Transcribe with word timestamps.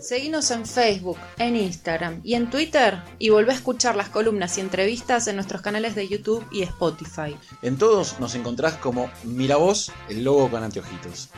Seguinos 0.00 0.50
en 0.50 0.64
Facebook, 0.64 1.18
en 1.36 1.56
Instagram 1.56 2.20
y 2.24 2.32
en 2.32 2.48
Twitter 2.48 3.02
y 3.18 3.28
volvé 3.28 3.52
a 3.52 3.54
escuchar 3.54 3.96
las 3.96 4.08
columnas 4.08 4.56
y 4.56 4.62
entrevistas 4.62 5.26
en 5.26 5.36
nuestros 5.36 5.60
canales 5.60 5.94
de 5.94 6.08
YouTube 6.08 6.46
y 6.50 6.62
Spotify. 6.62 7.36
En 7.60 7.76
todos 7.76 8.18
nos 8.18 8.34
encontrás 8.34 8.76
como 8.76 9.10
Miravoz, 9.24 9.92
el 10.08 10.24
logo 10.24 10.50
con 10.50 10.64
anteojitos. 10.64 11.28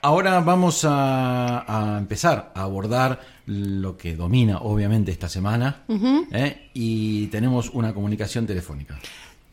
Ahora 0.00 0.40
vamos 0.40 0.86
a, 0.86 1.94
a 1.94 1.98
empezar 1.98 2.50
a 2.54 2.62
abordar 2.62 3.20
lo 3.44 3.98
que 3.98 4.16
domina 4.16 4.58
obviamente 4.58 5.10
esta 5.10 5.28
semana 5.28 5.84
¿eh? 6.32 6.70
y 6.72 7.26
tenemos 7.26 7.68
una 7.70 7.92
comunicación 7.92 8.46
telefónica. 8.46 8.98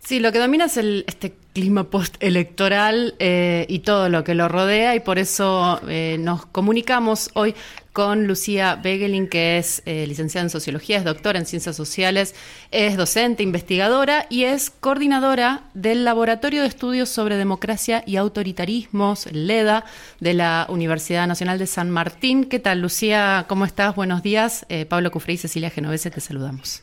Sí, 0.08 0.22
lo 0.22 0.32
que 0.32 0.40
domina 0.40 0.64
es 0.64 0.78
el, 0.78 1.04
este 1.06 1.34
clima 1.52 1.90
postelectoral 1.90 3.16
eh, 3.20 3.66
y 3.68 3.80
todo 3.80 4.08
lo 4.08 4.24
que 4.24 4.36
lo 4.36 4.48
rodea 4.48 4.96
y 4.96 5.02
por 5.02 5.20
eso 5.20 5.82
eh, 5.90 6.16
nos 6.18 6.46
comunicamos 6.46 7.30
hoy 7.34 7.54
con 7.92 8.26
Lucía 8.26 8.76
Begelin, 8.82 9.28
que 9.28 9.58
es 9.58 9.82
eh, 9.86 10.08
licenciada 10.08 10.46
en 10.46 10.50
Sociología, 10.50 10.98
es 10.98 11.04
doctora 11.04 11.40
en 11.40 11.46
Ciencias 11.46 11.76
Sociales, 11.76 12.36
es 12.72 12.96
docente, 12.96 13.44
investigadora 13.44 14.28
y 14.30 14.46
es 14.46 14.70
coordinadora 14.70 15.64
del 15.74 16.06
Laboratorio 16.06 16.62
de 16.62 16.70
Estudios 16.70 17.10
sobre 17.10 17.36
Democracia 17.36 18.02
y 18.08 18.16
Autoritarismos, 18.16 19.30
LEDA, 19.34 19.84
de 20.22 20.34
la 20.36 20.68
Universidad 20.70 21.28
Nacional 21.28 21.60
de 21.60 21.68
San 21.68 21.90
Martín. 21.90 22.46
¿Qué 22.46 22.60
tal, 22.60 22.80
Lucía? 22.80 23.44
¿Cómo 23.50 23.66
estás? 23.66 23.94
Buenos 23.94 24.24
días. 24.24 24.66
Pablo 24.88 25.12
Cufré 25.12 25.34
y 25.34 25.38
Cecilia 25.38 25.70
Genovese, 25.70 26.12
te 26.12 26.22
saludamos. 26.22 26.82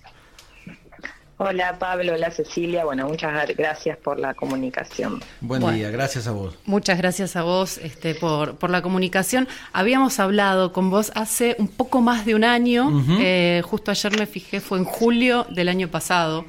Hola 1.36 1.80
Pablo, 1.80 2.12
hola 2.14 2.30
Cecilia, 2.30 2.84
bueno, 2.84 3.08
muchas 3.08 3.32
gracias 3.56 3.98
por 3.98 4.20
la 4.20 4.34
comunicación. 4.34 5.20
Buen 5.40 5.74
día, 5.74 5.90
gracias 5.90 6.28
a 6.28 6.30
vos. 6.30 6.56
Muchas 6.64 6.96
gracias 6.96 7.34
a 7.34 7.42
vos 7.42 7.78
este, 7.78 8.14
por, 8.14 8.56
por 8.56 8.70
la 8.70 8.82
comunicación. 8.82 9.48
Habíamos 9.72 10.20
hablado 10.20 10.72
con 10.72 10.90
vos 10.90 11.10
hace 11.16 11.56
un 11.58 11.66
poco 11.66 12.00
más 12.00 12.24
de 12.24 12.36
un 12.36 12.44
año, 12.44 13.04
eh, 13.18 13.62
justo 13.64 13.90
ayer 13.90 14.16
me 14.16 14.26
fijé, 14.26 14.60
fue 14.60 14.78
en 14.78 14.84
julio 14.84 15.44
del 15.50 15.68
año 15.68 15.88
pasado. 15.88 16.44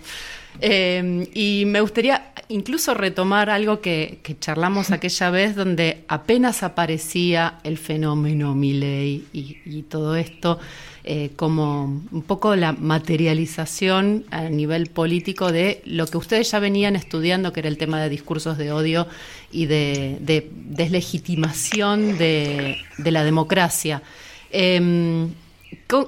Eh, 0.62 1.28
y 1.34 1.64
me 1.66 1.82
gustaría 1.82 2.32
incluso 2.48 2.94
retomar 2.94 3.50
algo 3.50 3.82
que, 3.82 4.20
charlamos 4.40 4.92
aquella 4.92 5.32
vez, 5.32 5.56
donde 5.56 6.06
apenas 6.08 6.62
aparecía 6.62 7.56
el 7.64 7.80
fenómeno 7.80 8.54
Milley 8.54 9.26
y, 9.34 9.58
y 9.66 9.82
todo 9.84 10.16
esto. 10.16 10.60
Eh, 11.08 11.34
como 11.36 11.84
un 11.84 12.24
poco 12.24 12.56
la 12.56 12.72
materialización 12.72 14.26
a 14.32 14.50
nivel 14.50 14.88
político 14.88 15.52
de 15.52 15.84
lo 15.86 16.08
que 16.08 16.18
ustedes 16.18 16.50
ya 16.50 16.58
venían 16.58 16.96
estudiando, 16.96 17.54
que 17.54 17.60
era 17.60 17.70
el 17.70 17.78
tema 17.78 18.02
de 18.02 18.10
discursos 18.10 18.58
de 18.58 18.72
odio 18.72 19.06
y 19.52 19.68
de, 19.68 20.18
deslegitimación 20.20 22.18
de, 22.18 22.78
la 22.98 23.24
democracia. 23.24 24.02
Em, 24.50 25.30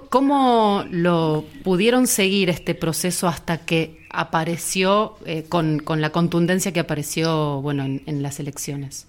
¿Cómo 0.09 0.83
lo 0.89 1.45
pudieron 1.63 2.07
seguir 2.07 2.49
este 2.49 2.73
proceso 2.73 3.27
hasta 3.27 3.59
que 3.59 3.99
apareció 4.09 5.17
eh, 5.27 5.45
con, 5.47 5.83
la 6.01 6.09
contundencia 6.09 6.71
que 6.71 6.79
apareció 6.79 7.61
bueno, 7.61 7.83
en 7.83 8.23
las 8.23 8.39
elecciones? 8.39 9.05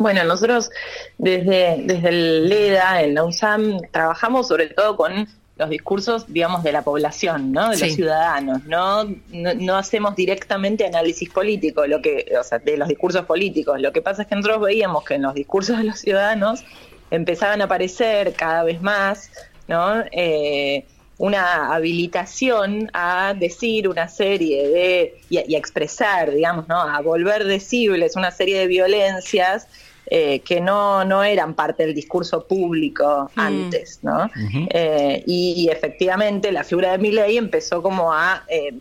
Bueno, 0.00 0.24
nosotros 0.24 0.70
desde, 1.18 1.82
desde 1.84 2.08
el 2.08 2.48
LEDA, 2.48 3.02
en 3.02 3.14
la 3.16 3.22
UNSAM, 3.22 3.80
trabajamos 3.90 4.48
sobre 4.48 4.68
todo 4.68 4.96
con 4.96 5.28
los 5.58 5.68
discursos, 5.68 6.24
digamos, 6.26 6.62
de 6.62 6.72
la 6.72 6.80
población, 6.80 7.52
¿no? 7.52 7.68
De 7.68 7.76
los 7.76 7.92
ciudadanos, 7.92 8.64
¿no? 8.64 9.04
¿no? 9.28 9.76
hacemos 9.76 10.16
directamente 10.16 10.86
análisis 10.86 11.28
político, 11.28 11.86
lo 11.86 12.00
que, 12.00 12.32
o 12.40 12.42
sea, 12.42 12.58
de 12.60 12.78
los 12.78 12.88
discursos 12.88 13.26
políticos. 13.26 13.78
Lo 13.78 13.92
que 13.92 14.00
pasa 14.00 14.22
es 14.22 14.28
que 14.28 14.36
nosotros 14.36 14.62
veíamos 14.62 15.04
que 15.04 15.16
en 15.16 15.22
los 15.22 15.34
discursos 15.34 15.76
de 15.76 15.84
los 15.84 15.98
ciudadanos 15.98 16.64
empezaban 17.10 17.60
a 17.60 17.64
aparecer 17.64 18.32
cada 18.32 18.62
vez 18.64 18.80
más, 18.80 19.30
¿no? 19.68 20.02
Eh, 20.12 20.86
una 21.18 21.74
habilitación 21.74 22.90
a 22.94 23.34
decir 23.38 23.86
una 23.86 24.08
serie 24.08 24.66
de, 24.66 25.20
y 25.28 25.36
a, 25.36 25.58
expresar, 25.58 26.30
digamos, 26.30 26.66
¿no? 26.68 26.80
a 26.80 26.98
volver 27.02 27.44
decibles 27.44 28.16
una 28.16 28.30
serie 28.30 28.60
de 28.60 28.66
violencias 28.66 29.68
eh, 30.10 30.40
que 30.40 30.60
no, 30.60 31.04
no 31.04 31.22
eran 31.22 31.54
parte 31.54 31.84
del 31.84 31.94
discurso 31.94 32.46
público 32.46 33.30
mm. 33.34 33.40
antes, 33.40 34.00
¿no? 34.02 34.28
Eh, 34.70 35.22
y, 35.26 35.68
efectivamente 35.70 36.50
la 36.50 36.64
figura 36.64 36.92
de 36.92 36.98
Milley 36.98 37.36
empezó 37.36 37.80
como 37.80 38.12
a 38.12 38.44
eh, 38.48 38.74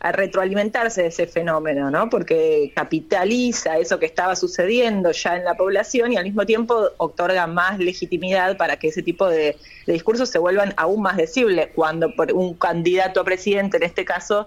a 0.00 0.12
retroalimentarse 0.12 1.02
de 1.02 1.08
ese 1.08 1.26
fenómeno, 1.26 1.90
¿no? 1.90 2.10
Porque 2.10 2.72
capitaliza 2.74 3.78
eso 3.78 3.98
que 3.98 4.06
estaba 4.06 4.36
sucediendo 4.36 5.10
ya 5.12 5.36
en 5.36 5.44
la 5.44 5.54
población 5.54 6.12
y 6.12 6.16
al 6.16 6.24
mismo 6.24 6.44
tiempo 6.44 6.90
otorga 6.98 7.46
más 7.46 7.78
legitimidad 7.78 8.56
para 8.56 8.76
que 8.76 8.88
ese 8.88 9.02
tipo 9.02 9.26
de, 9.26 9.56
discursos 9.86 10.28
se 10.28 10.38
vuelvan 10.38 10.74
aún 10.76 11.02
más 11.02 11.16
decibles, 11.16 11.70
cuando 11.74 12.14
por 12.14 12.32
un 12.32 12.54
candidato 12.54 13.20
a 13.20 13.24
presidente, 13.24 13.78
en 13.78 13.84
este 13.84 14.04
caso, 14.04 14.46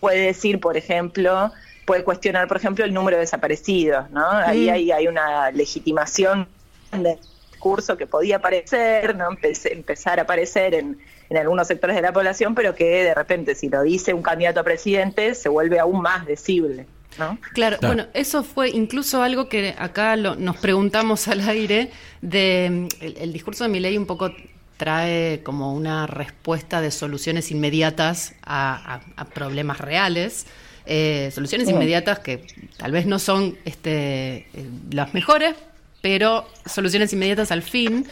puede 0.00 0.20
decir, 0.20 0.60
por 0.60 0.76
ejemplo, 0.76 1.52
puede 1.86 2.04
cuestionar, 2.04 2.46
por 2.48 2.58
ejemplo, 2.58 2.84
el 2.84 2.92
número 2.92 3.16
de 3.16 3.22
desaparecidos, 3.22 4.10
¿no? 4.10 4.28
Ahí 4.30 4.68
hay, 4.68 4.92
hay 4.92 5.08
una 5.08 5.50
legitimación 5.50 6.46
del 6.92 7.18
discurso 7.50 7.96
que 7.96 8.06
podía 8.06 8.36
aparecer, 8.36 9.16
¿no? 9.16 9.28
empezar 9.32 10.18
a 10.18 10.22
aparecer 10.22 10.74
en 10.74 10.98
en 11.30 11.36
algunos 11.36 11.66
sectores 11.66 11.96
de 11.96 12.02
la 12.02 12.12
población, 12.12 12.54
pero 12.54 12.74
que 12.74 12.84
de 12.84 13.14
repente 13.14 13.54
si 13.54 13.68
lo 13.68 13.82
dice 13.82 14.14
un 14.14 14.22
candidato 14.22 14.60
a 14.60 14.64
presidente 14.64 15.34
se 15.34 15.48
vuelve 15.48 15.78
aún 15.78 16.00
más 16.02 16.26
decible. 16.26 16.86
¿No? 17.18 17.38
Claro, 17.54 17.78
bueno, 17.80 18.06
eso 18.12 18.44
fue 18.44 18.68
incluso 18.68 19.22
algo 19.22 19.48
que 19.48 19.74
acá 19.78 20.16
nos 20.16 20.56
preguntamos 20.58 21.28
al 21.28 21.48
aire 21.48 21.90
de 22.20 22.88
el, 23.00 23.32
discurso 23.32 23.64
de 23.64 23.70
Milei 23.70 23.96
un 23.96 24.04
poco 24.04 24.34
trae 24.76 25.42
como 25.42 25.72
una 25.72 26.06
respuesta 26.06 26.82
de 26.82 26.90
soluciones 26.90 27.50
inmediatas 27.50 28.34
a, 28.42 29.00
problemas 29.32 29.80
reales, 29.80 30.46
eh, 30.86 31.30
soluciones 31.34 31.68
inmediatas 31.68 32.20
que 32.20 32.46
tal 32.76 32.92
vez 32.92 33.06
no 33.06 33.18
son 33.18 33.56
este, 33.64 34.46
eh, 34.54 34.68
las 34.90 35.14
mejores, 35.14 35.54
pero 36.00 36.46
soluciones 36.64 37.12
inmediatas 37.12 37.50
al 37.50 37.62
fin. 37.62 38.06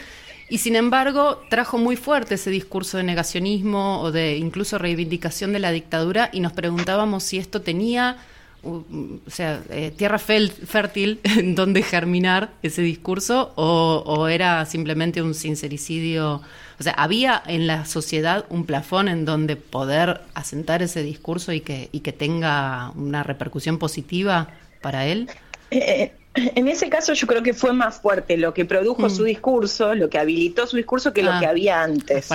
Y 0.48 0.58
sin 0.58 0.76
embargo, 0.76 1.40
trajo 1.48 1.78
muy 1.78 1.96
fuerte 1.96 2.34
ese 2.34 2.50
discurso 2.50 2.98
de 2.98 3.04
negacionismo 3.04 4.00
o 4.00 4.12
de 4.12 4.36
incluso 4.36 4.76
reivindicación 4.78 5.52
de 5.52 5.58
la 5.58 5.70
dictadura 5.70 6.28
y 6.32 6.40
nos 6.40 6.52
preguntábamos 6.52 7.22
si 7.22 7.38
esto 7.38 7.62
tenía, 7.62 8.18
o 8.64 9.30
sea, 9.30 9.62
eh, 9.70 9.92
tierra 9.96 10.18
fértil 10.18 11.20
en 11.24 11.54
donde 11.54 11.82
germinar 11.82 12.50
ese 12.62 12.82
discurso 12.82 13.52
o, 13.56 14.28
era 14.28 14.64
simplemente 14.66 15.22
un 15.22 15.34
sincericidio. 15.34 16.42
O 16.78 16.82
sea, 16.82 16.92
¿había 16.94 17.42
en 17.46 17.66
la 17.66 17.84
sociedad 17.84 18.46
un 18.48 18.66
plafón 18.66 19.08
en 19.08 19.24
donde 19.24 19.56
poder 19.56 20.22
asentar 20.34 20.82
ese 20.82 21.02
discurso 21.02 21.52
y 21.52 21.60
que, 21.60 21.88
y 21.92 22.00
que 22.00 22.12
tenga 22.12 22.90
una 22.96 23.22
repercusión 23.22 23.78
positiva 23.78 24.48
para 24.80 25.06
él? 25.06 25.28
Eh, 25.70 25.78
eh, 25.78 26.12
en 26.34 26.68
ese 26.68 26.88
caso 26.88 27.12
yo 27.12 27.26
creo 27.26 27.42
que 27.42 27.54
fue 27.54 27.72
más 27.72 28.00
fuerte 28.00 28.36
lo 28.36 28.52
que 28.54 28.64
produjo 28.64 29.08
su 29.08 29.22
mm. 29.22 29.26
discurso, 29.26 29.94
lo 29.94 30.10
que 30.10 30.18
habilitó 30.18 30.66
su 30.66 30.76
discurso 30.76 31.12
que 31.12 31.22
lo 31.22 31.32
ah, 31.32 31.40
que 31.40 31.46
había 31.46 31.82
antes. 31.82 32.28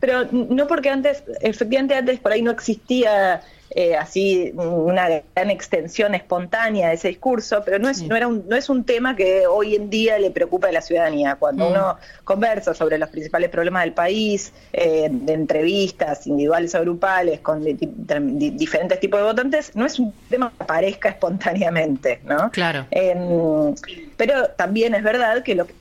pero 0.00 0.26
no 0.32 0.66
porque 0.66 0.90
antes, 0.90 1.22
efectivamente 1.40 1.94
antes 1.94 2.18
por 2.18 2.32
ahí 2.32 2.42
no 2.42 2.50
existía 2.50 3.42
eh, 3.74 3.96
así 3.96 4.52
una 4.54 5.08
gran 5.08 5.50
extensión 5.50 6.14
espontánea 6.14 6.88
de 6.88 6.94
ese 6.94 7.08
discurso, 7.08 7.62
pero 7.64 7.78
no 7.78 7.88
es, 7.88 8.02
no, 8.02 8.14
era 8.14 8.28
un, 8.28 8.44
no 8.48 8.54
es 8.54 8.68
un 8.68 8.84
tema 8.84 9.16
que 9.16 9.46
hoy 9.46 9.74
en 9.74 9.90
día 9.90 10.18
le 10.18 10.30
preocupa 10.30 10.68
a 10.68 10.72
la 10.72 10.80
ciudadanía. 10.80 11.36
Cuando 11.36 11.68
mm. 11.68 11.72
uno 11.72 11.96
conversa 12.22 12.74
sobre 12.74 12.98
los 12.98 13.08
principales 13.10 13.50
problemas 13.50 13.82
del 13.82 13.92
país, 13.92 14.52
eh, 14.72 15.08
de 15.10 15.32
entrevistas 15.32 16.26
individuales 16.26 16.74
o 16.74 16.80
grupales 16.82 17.40
con 17.40 17.64
diferentes 17.64 19.00
tipos 19.00 19.18
de 19.18 19.26
votantes, 19.26 19.74
no 19.74 19.86
es 19.86 19.98
un 19.98 20.12
tema 20.28 20.52
que 20.56 20.62
aparezca 20.62 21.08
espontáneamente, 21.08 22.20
¿no? 22.24 22.50
Claro. 22.52 22.86
Em, 22.90 23.74
pero 24.16 24.48
también 24.50 24.94
es 24.94 25.02
verdad 25.02 25.42
que 25.42 25.54
lo 25.54 25.66
que 25.66 25.74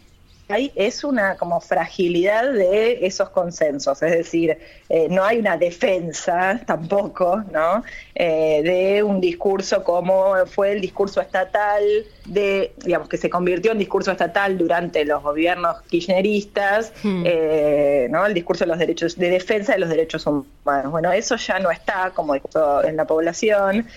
hay 0.49 0.71
es 0.75 1.03
una 1.03 1.35
como 1.35 1.62
fragilidad 1.62 2.51
de 2.51 3.06
esos 3.06 3.29
consensos, 3.29 4.01
es 4.03 4.12
decir, 4.12 4.57
eh, 4.89 5.07
no 5.09 5.23
hay 5.23 5.38
una 5.39 5.57
defensa 5.57 6.59
tampoco, 6.65 7.44
¿no? 7.51 7.83
Eh, 8.13 8.62
de 8.63 9.03
un 9.03 9.21
discurso 9.21 9.83
como 9.83 10.35
fue 10.47 10.73
el 10.73 10.81
discurso 10.81 11.21
estatal 11.21 11.81
de, 12.25 12.73
digamos, 12.83 13.07
que 13.07 13.18
se 13.18 13.29
convirtió 13.29 13.71
en 13.71 13.79
discurso 13.79 14.12
estatal 14.12 14.57
durante 14.57 15.06
los 15.06 15.23
gobiernos 15.23 15.81
kirchneristas, 15.83 16.91
hmm. 17.03 17.23
eh, 17.25 18.07
¿no? 18.12 18.25
El 18.25 18.33
discurso 18.33 18.65
de 18.65 18.69
los 18.69 18.79
derechos, 18.79 19.18
de 19.18 19.29
defensa 19.29 19.73
de 19.73 19.79
los 19.79 19.89
derechos 19.89 20.27
humanos. 20.27 20.91
Bueno, 20.91 21.12
eso 21.12 21.38
ya 21.38 21.59
no 21.59 21.71
está 21.71 22.12
como 22.13 22.33
discurso 22.33 22.83
en 22.83 22.97
la 22.97 23.06
población, 23.06 23.88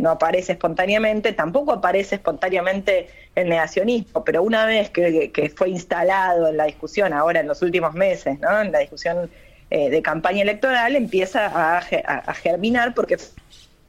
no 0.00 0.10
aparece 0.10 0.52
espontáneamente, 0.52 1.32
tampoco 1.32 1.72
aparece 1.72 2.16
espontáneamente 2.16 3.08
el 3.40 3.48
negacionismo, 3.48 4.24
pero 4.24 4.42
una 4.42 4.64
vez 4.66 4.90
que, 4.90 5.30
que 5.32 5.48
fue 5.50 5.70
instalado 5.70 6.48
en 6.48 6.56
la 6.56 6.64
discusión 6.64 7.12
ahora 7.12 7.40
en 7.40 7.48
los 7.48 7.62
últimos 7.62 7.94
meses, 7.94 8.38
¿no? 8.40 8.60
En 8.60 8.72
la 8.72 8.80
discusión 8.80 9.30
eh, 9.72 9.88
de 9.88 10.02
campaña 10.02 10.42
electoral 10.42 10.96
empieza 10.96 11.78
a, 11.78 12.34
germinar 12.34 12.92
porque 12.92 13.16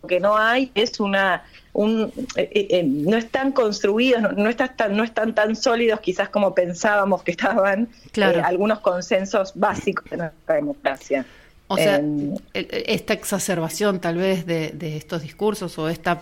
que 0.07 0.19
no 0.19 0.37
hay 0.37 0.71
es 0.75 0.99
una 0.99 1.43
un, 1.73 2.11
eh, 2.35 2.49
eh, 2.53 2.83
no 2.83 3.17
están 3.17 3.51
construidos, 3.51 4.21
no, 4.37 4.47
están, 4.47 4.95
no 4.95 5.03
están 5.03 5.33
tan 5.33 5.55
sólidos 5.55 5.99
quizás 6.01 6.29
como 6.29 6.53
pensábamos 6.53 7.23
que 7.23 7.31
estaban 7.31 7.89
algunos 8.43 8.79
consensos 8.81 9.53
básicos 9.55 10.07
de 10.11 10.17
nuestra 10.17 10.55
democracia. 10.55 11.25
O 11.67 11.77
sea, 11.77 11.95
em, 11.95 12.35
esta 12.53 13.13
exacerbación 13.13 13.99
tal 13.99 14.17
vez 14.17 14.45
de, 14.45 14.69
de 14.69 14.97
estos 14.97 15.23
discursos 15.23 15.79
o 15.79 15.89
esta 15.89 16.21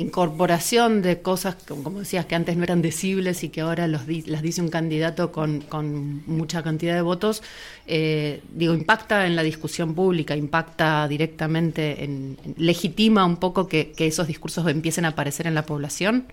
incorporación 0.00 1.02
de 1.02 1.22
cosas, 1.22 1.56
como 1.66 2.00
decías, 2.00 2.26
que 2.26 2.34
antes 2.34 2.56
no 2.56 2.64
eran 2.64 2.82
decibles 2.82 3.44
y 3.44 3.48
que 3.50 3.60
ahora 3.60 3.86
los 3.86 4.02
las 4.26 4.42
dice 4.42 4.60
un 4.60 4.68
candidato 4.68 5.30
con, 5.30 5.60
con 5.60 6.22
mucha 6.26 6.62
cantidad 6.62 6.94
de 6.94 7.02
votos, 7.02 7.42
eh, 7.86 8.42
digo, 8.52 8.74
impacta 8.74 9.26
en 9.26 9.36
la 9.36 9.42
discusión 9.42 9.94
pública, 9.94 10.34
impacta 10.36 11.06
directamente, 11.08 12.04
en, 12.04 12.38
legitima 12.56 13.24
un 13.24 13.36
poco 13.36 13.68
que, 13.68 13.92
que 13.92 14.06
esos 14.06 14.26
discursos 14.26 14.66
empiecen 14.68 15.04
a 15.04 15.08
aparecer 15.08 15.46
en 15.46 15.54
la 15.54 15.66
población. 15.66 16.26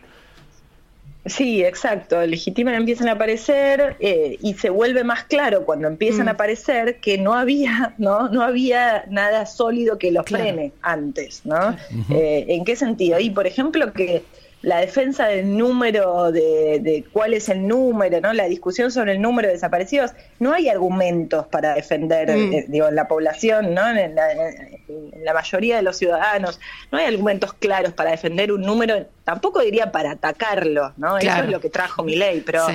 Sí, 1.27 1.63
exacto. 1.63 2.25
Legitiman 2.25 2.75
empiezan 2.75 3.09
a 3.09 3.13
aparecer 3.13 3.95
eh, 3.99 4.37
y 4.41 4.53
se 4.55 4.69
vuelve 4.69 5.03
más 5.03 5.25
claro 5.25 5.65
cuando 5.65 5.87
empiezan 5.87 6.25
mm. 6.25 6.29
a 6.29 6.31
aparecer 6.31 6.99
que 6.99 7.17
no 7.17 7.33
había, 7.33 7.93
¿no? 7.97 8.29
No 8.29 8.41
había 8.41 9.05
nada 9.09 9.45
sólido 9.45 9.97
que 9.97 10.11
los 10.11 10.25
frene 10.25 10.71
antes, 10.81 11.41
¿no? 11.45 11.75
Eh, 12.09 12.45
¿En 12.47 12.65
qué 12.65 12.75
sentido? 12.75 13.19
Y 13.19 13.29
por 13.29 13.47
ejemplo 13.47 13.93
que 13.93 14.23
la 14.63 14.79
defensa 14.79 15.27
del 15.27 15.55
número, 15.55 16.31
de, 16.31 17.05
cuál 17.13 17.33
es 17.33 17.47
el 17.49 17.67
número, 17.67 18.19
¿no? 18.21 18.33
La 18.33 18.45
discusión 18.45 18.91
sobre 18.91 19.13
el 19.13 19.21
número 19.21 19.47
de 19.47 19.53
desaparecidos, 19.53 20.11
no 20.39 20.53
hay 20.53 20.67
argumentos 20.67 21.45
para 21.47 21.75
defender, 21.75 22.35
mm. 22.35 22.53
eh, 22.53 22.65
digo, 22.67 22.89
la 22.89 23.07
población, 23.07 23.73
¿no? 23.75 23.87
En 23.87 24.15
la, 24.15 25.33
mayoría 25.33 25.77
de 25.77 25.83
los 25.83 25.97
ciudadanos, 25.97 26.59
no 26.91 26.97
hay 26.97 27.05
argumentos 27.05 27.53
claros 27.53 27.93
para 27.93 28.11
defender 28.11 28.51
un 28.51 28.61
número, 28.61 29.05
tampoco 29.23 29.61
diría 29.61 29.91
para 29.91 30.11
atacarlo, 30.11 30.93
¿no? 30.97 31.17
Eso 31.17 31.43
es 31.43 31.49
lo 31.49 31.59
que 31.59 31.69
trajo 31.69 32.03
mi 32.03 32.15
ley, 32.15 32.41
pero 32.43 32.65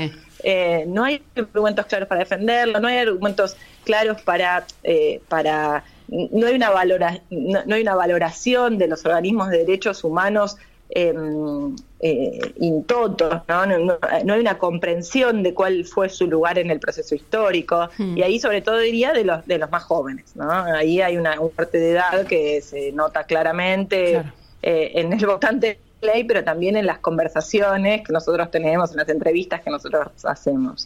eh, 0.45 0.85
no 0.87 1.05
hay 1.05 1.23
argumentos 1.35 1.87
claros 1.87 2.09
para 2.09 2.21
defenderlo, 2.21 2.79
no 2.79 2.87
hay 2.87 2.99
argumentos 2.99 3.57
claros 3.85 4.23
para, 4.23 4.65
eh, 4.85 5.21
para 5.29 5.83
no 6.09 6.47
hay 6.47 6.55
una 6.55 6.71
valora, 6.71 7.21
no 7.31 7.75
hay 7.75 7.83
una 7.83 7.95
valoración 7.95 8.77
de 8.79 8.87
los 8.87 9.05
organismos 9.05 9.49
de 9.49 9.59
derechos 9.59 10.05
humanos 10.05 10.59
Em, 10.95 11.75
eh, 12.01 12.53
intotos, 12.59 13.43
¿no? 13.49 13.65
¿no? 13.65 13.99
hay 14.03 14.41
una 14.41 14.59
comprensión 14.59 15.43
de 15.43 15.55
cuál 15.55 15.87
fue 15.87 16.11
su 16.11 16.27
lugar 16.27 16.59
en 16.59 16.71
el 16.71 16.81
proceso 16.81 17.15
histórico, 17.15 17.89
hmm. 17.97 18.19
y 18.19 18.23
ahí 18.23 18.39
sobre 18.39 18.61
todo 18.61 18.77
diría 18.77 19.15
de 19.15 19.25
los, 19.25 19.47
de 19.47 19.57
los 19.57 19.71
más 19.71 19.85
jóvenes, 19.85 20.37
¿no? 20.37 20.51
ahí 20.51 21.01
hay 21.01 21.17
una, 21.17 21.37
parte 21.57 21.79
de 21.79 21.93
edad 21.93 22.27
que 22.27 22.61
se 22.61 22.93
nota 22.93 23.25
claramente 23.25 24.23
eh, 24.63 24.93
en 24.97 25.15
el 25.15 25.25
votante 25.25 25.79
ley, 26.03 26.25
pero 26.25 26.45
también 26.45 26.77
en 26.77 26.85
las 26.85 26.99
conversaciones 26.99 28.07
que 28.07 28.13
nosotros 28.13 28.51
tenemos, 28.51 28.91
en 28.91 28.99
las 28.99 29.09
entrevistas 29.09 29.63
que 29.63 29.71
nosotros 29.71 30.09
hacemos, 30.25 30.85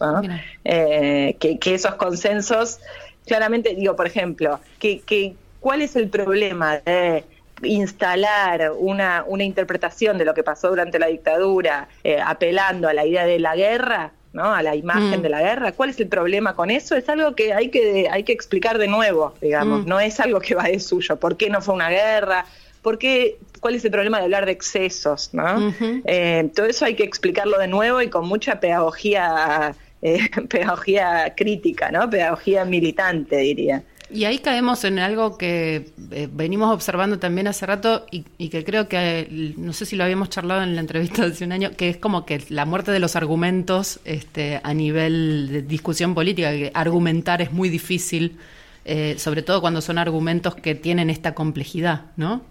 eh, 0.62 1.35
que, 1.41 1.59
que, 1.59 1.75
esos 1.75 1.97
consensos, 1.97 2.79
claramente, 3.26 3.75
digo, 3.75 3.97
por 3.97 4.06
ejemplo, 4.06 4.61
que, 4.79 5.00
que 5.00 5.35
¿cuál 5.59 5.82
es 5.82 5.97
el 5.97 6.09
problema 6.11 6.79
de 6.79 7.25
instalar 7.62 8.73
una, 8.76 9.25
una 9.26 9.44
interpretación 9.44 10.19
de 10.19 10.25
lo 10.25 10.35
que 10.35 10.43
pasó 10.43 10.69
durante 10.69 10.99
la 10.99 11.06
dictadura, 11.06 11.88
eh, 12.05 12.20
apelando 12.25 12.88
a 12.88 12.93
la 12.93 13.06
idea 13.06 13.25
de 13.25 13.38
la 13.38 13.56
guerra, 13.56 14.12
¿no? 14.32 14.55
a 14.55 14.62
la 14.62 14.76
imagen 14.76 15.20
mm. 15.20 15.23
de 15.23 15.29
la 15.29 15.41
guerra. 15.41 15.73
¿Cuál 15.73 15.91
es 15.91 16.00
el 16.00 16.08
problema 16.08 16.55
con 16.55 16.70
eso? 16.70 16.94
Es 16.94 17.08
algo 17.08 17.35
que 17.35 17.55
hay 17.55 17.70
que, 17.70 18.08
hay 18.11 18.23
que 18.25 18.32
explicar 18.32 18.79
de 18.79 18.88
nuevo, 18.88 19.35
digamos, 19.41 19.85
mm. 19.85 19.88
no 19.88 20.00
es 20.00 20.20
algo 20.20 20.41
que 20.41 20.55
va 20.55 20.64
de 20.64 20.79
suyo. 20.79 21.17
¿Por 21.17 21.37
qué 21.37 21.49
no 21.49 21.62
fue 21.62 21.75
una 21.75 21.88
guerra? 21.88 22.44
¿Por 22.82 22.99
qué, 22.99 23.38
¿Cuál 23.61 23.75
es 23.75 23.85
el 23.85 23.91
problema 23.91 24.19
de 24.19 24.25
hablar 24.25 24.47
de 24.47 24.52
excesos? 24.52 25.31
¿no? 25.32 25.75
Eh, 25.81 26.50
todo 26.55 26.67
eso 26.67 26.85
hay 26.85 26.94
que 26.94 27.02
explicarlo 27.02 27.59
de 27.59 27.67
nuevo 27.67 28.00
y 28.02 28.09
con 28.09 28.29
mucha 28.29 28.61
pedagogía, 28.61 29.75
eh, 30.02 30.29
pedagogía 30.49 31.32
crítica, 31.35 31.91
¿no? 31.91 32.09
pedagogía 32.09 32.64
militante, 32.64 33.38
diría. 33.38 33.82
Y 34.08 34.25
ahí 34.25 34.38
caemos 34.38 34.85
en 34.85 34.99
algo 34.99 35.37
que 35.37 35.91
eh, 36.12 36.29
venimos 36.32 36.73
observando 36.73 37.19
también 37.19 37.49
hace 37.49 37.67
rato 37.67 38.06
y, 38.11 38.49
que 38.49 38.64
creo 38.64 38.88
que, 38.88 39.55
no 39.56 39.73
sé 39.73 39.85
si 39.85 39.97
lo 39.97 40.05
habíamos 40.05 40.31
charlado 40.31 40.62
en 40.62 40.75
la 40.75 40.81
entrevista 40.81 41.25
hace 41.25 41.44
un 41.44 41.53
año, 41.53 41.73
que 41.76 41.88
es 41.88 41.97
como 41.97 42.25
que 42.25 42.41
la 42.49 42.67
muerte 42.67 42.93
de 42.93 43.00
los 43.00 43.17
argumentos 43.17 44.00
este, 44.05 44.61
a 44.62 44.75
nivel 44.75 45.49
de 45.50 45.62
discusión 45.62 46.14
política, 46.14 46.53
que 46.53 46.70
argumentar 46.75 47.43
es 47.43 47.53
muy 47.53 47.69
difícil, 47.69 48.37
eh, 48.85 49.17
sobre 49.19 49.43
todo 49.43 49.61
cuando 49.61 49.81
son 49.81 49.99
argumentos 49.99 50.55
que 50.55 50.76
tienen 50.76 51.11
esta 51.11 51.35
complejidad, 51.35 52.02
¿no? 52.17 52.43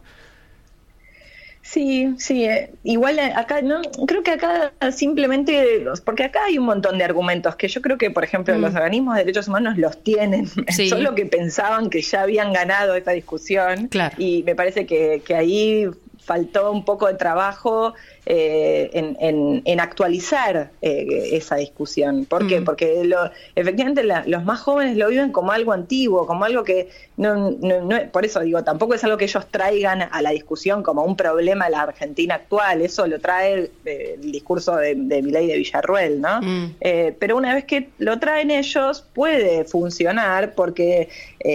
Sí, 1.66 2.14
sí, 2.20 2.46
eh, 2.46 2.70
igual 2.84 3.18
eh, 3.18 3.34
acá, 3.36 3.64
no, 3.64 3.82
creo 4.06 4.22
que 4.22 4.30
acá 4.30 4.72
simplemente, 4.92 5.84
porque 6.06 6.24
acá 6.24 6.46
hay 6.46 6.60
un 6.60 6.66
montón 6.66 7.00
de 7.00 7.04
argumentos 7.04 7.56
que 7.56 7.68
yo 7.68 7.82
creo 7.82 7.98
que, 7.98 8.12
por 8.12 8.24
ejemplo, 8.24 8.56
los 8.56 8.72
mm. 8.72 8.76
organismos 8.76 9.16
de 9.16 9.22
derechos 9.22 9.48
humanos 9.48 9.76
los 9.76 10.04
tienen, 10.04 10.46
solo 10.90 11.16
que 11.16 11.26
pensaban 11.26 11.90
que 11.90 12.04
ya 12.04 12.22
habían 12.22 12.54
ganado 12.54 12.94
esta 12.94 13.12
discusión 13.12 13.90
y 14.20 14.44
me 14.44 14.54
parece 14.54 14.86
que, 14.86 15.24
que 15.26 15.34
ahí 15.34 15.90
faltó 16.20 16.72
un 16.72 16.86
poco 16.86 17.08
de 17.08 17.16
trabajo 17.16 17.96
eh, 18.28 18.90
en, 18.94 19.80
actualizar 19.80 20.72
eh, 20.82 21.30
esa 21.34 21.58
discusión. 21.58 22.26
¿Por 22.26 22.48
qué? 22.48 22.60
Mm. 22.60 22.66
Porque 22.66 23.04
lo, 23.04 23.30
efectivamente 23.54 24.04
los 24.26 24.44
más 24.44 24.62
jóvenes 24.62 24.98
lo 24.98 25.10
viven 25.10 25.32
como 25.32 25.52
algo 25.52 25.74
antiguo, 25.74 26.26
como 26.26 26.44
algo 26.44 26.64
que 26.64 26.90
no, 27.18 27.52
no, 27.52 28.12
por 28.12 28.26
eso 28.26 28.40
digo, 28.40 28.64
tampoco 28.64 28.96
es 28.96 29.04
algo 29.04 29.18
que 29.18 29.26
ellos 29.26 29.46
traigan 29.52 30.02
a 30.12 30.22
la 30.24 30.32
discusión 30.32 30.82
como 30.82 31.04
un 31.04 31.16
problema 31.16 31.66
de 31.66 31.72
la 31.72 31.82
Argentina 31.82 32.36
actual, 32.36 32.82
eso 32.82 33.06
lo 33.06 33.20
trae 33.20 33.70
eh, 33.86 34.18
el, 34.20 34.32
discurso 34.32 34.76
de, 34.78 34.96
de 34.96 35.22
Milei 35.22 35.48
de 35.48 35.58
Villarruel, 35.58 36.20
¿no? 36.20 36.42
Mm. 36.42 36.76
pero 37.20 37.38
una 37.38 37.54
vez 37.54 37.66
que 37.66 37.90
lo 38.00 38.18
traen 38.20 38.50
ellos, 38.50 39.06
puede 39.14 39.66
funcionar 39.66 40.56
porque 40.56 41.10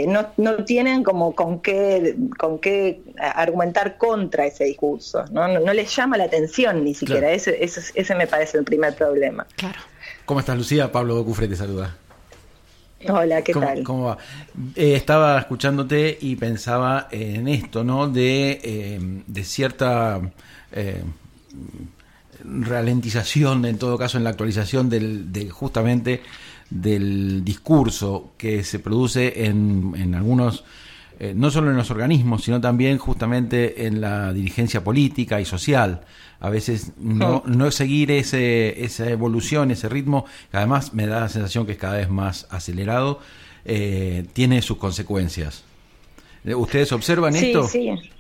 no, 0.06 0.26
no 0.37 0.64
tienen 0.64 1.02
como 1.02 1.34
con 1.34 1.61
qué, 1.61 2.14
con 2.38 2.58
qué 2.58 3.00
argumentar 3.19 3.99
contra 3.99 4.46
ese 4.46 4.64
discurso, 4.64 5.25
¿no? 5.32 5.49
no 5.49 5.72
les 5.72 5.94
llama 5.94 6.17
la 6.17 6.25
atención 6.25 6.59
ni 6.82 6.94
siquiera. 6.94 7.32
Ese, 7.32 7.58
ese, 7.62 8.14
me 8.14 8.26
parece 8.26 8.58
el 8.58 8.64
primer 8.64 8.94
problema. 8.94 9.46
Claro. 9.56 9.78
¿Cómo 10.24 10.40
estás, 10.40 10.56
Lucía? 10.56 10.92
Pablo 10.92 11.14
Docufre 11.14 11.48
te 11.48 11.56
saluda. 11.56 11.96
Hola, 13.08 13.42
¿qué 13.42 13.54
tal? 13.54 13.82
¿Cómo 13.82 14.04
va? 14.04 14.18
Eh, 14.76 14.94
estaba 14.94 15.38
escuchándote 15.38 16.18
y 16.20 16.36
pensaba 16.36 17.08
en 17.10 17.48
esto, 17.48 17.82
¿no? 17.82 18.08
De, 18.08 18.60
eh, 18.62 19.22
de 19.26 19.44
cierta 19.44 20.20
eh, 20.72 21.02
ralentización, 22.44 23.64
en 23.64 23.78
todo 23.78 23.96
caso, 23.96 24.18
en 24.18 24.24
la 24.24 24.30
actualización 24.30 24.90
del, 24.90 25.32
de 25.32 25.48
justamente 25.48 26.22
del 26.68 27.43
discurso 27.43 28.32
que 28.36 28.62
se 28.64 28.79
produce 28.79 29.46
en, 29.46 29.94
en 29.96 30.14
algunos 30.14 30.64
no 31.34 31.50
solo 31.50 31.70
en 31.70 31.77
los 31.77 31.91
organismos, 31.91 32.44
sino 32.44 32.60
también 32.60 32.98
justamente 32.98 33.86
en 33.86 34.00
la 34.00 34.32
dirigencia 34.32 34.82
política 34.82 35.41
y 35.41 35.44
social 35.44 36.00
a 36.41 36.48
veces 36.48 36.93
no, 36.98 37.43
no 37.46 37.70
seguir 37.70 38.10
ese, 38.10 38.82
esa 38.82 39.08
evolución, 39.10 39.70
ese 39.70 39.89
ritmo, 39.89 40.24
que 40.50 40.56
además 40.56 40.94
me 40.94 41.06
da 41.06 41.20
la 41.20 41.29
sensación 41.29 41.67
que 41.67 41.72
es 41.72 41.79
cada 41.79 41.98
vez 41.98 42.08
más 42.08 42.46
acelerado, 42.50 43.20
eh, 43.67 44.24
tiene 44.32 44.62
sus 44.62 44.79
consecuencias. 44.79 45.65
¿Ustedes 46.44 46.93
observan 46.93 47.36
esto? 47.36 47.69
Sí, 47.69 47.91
Sí, 47.91 48.10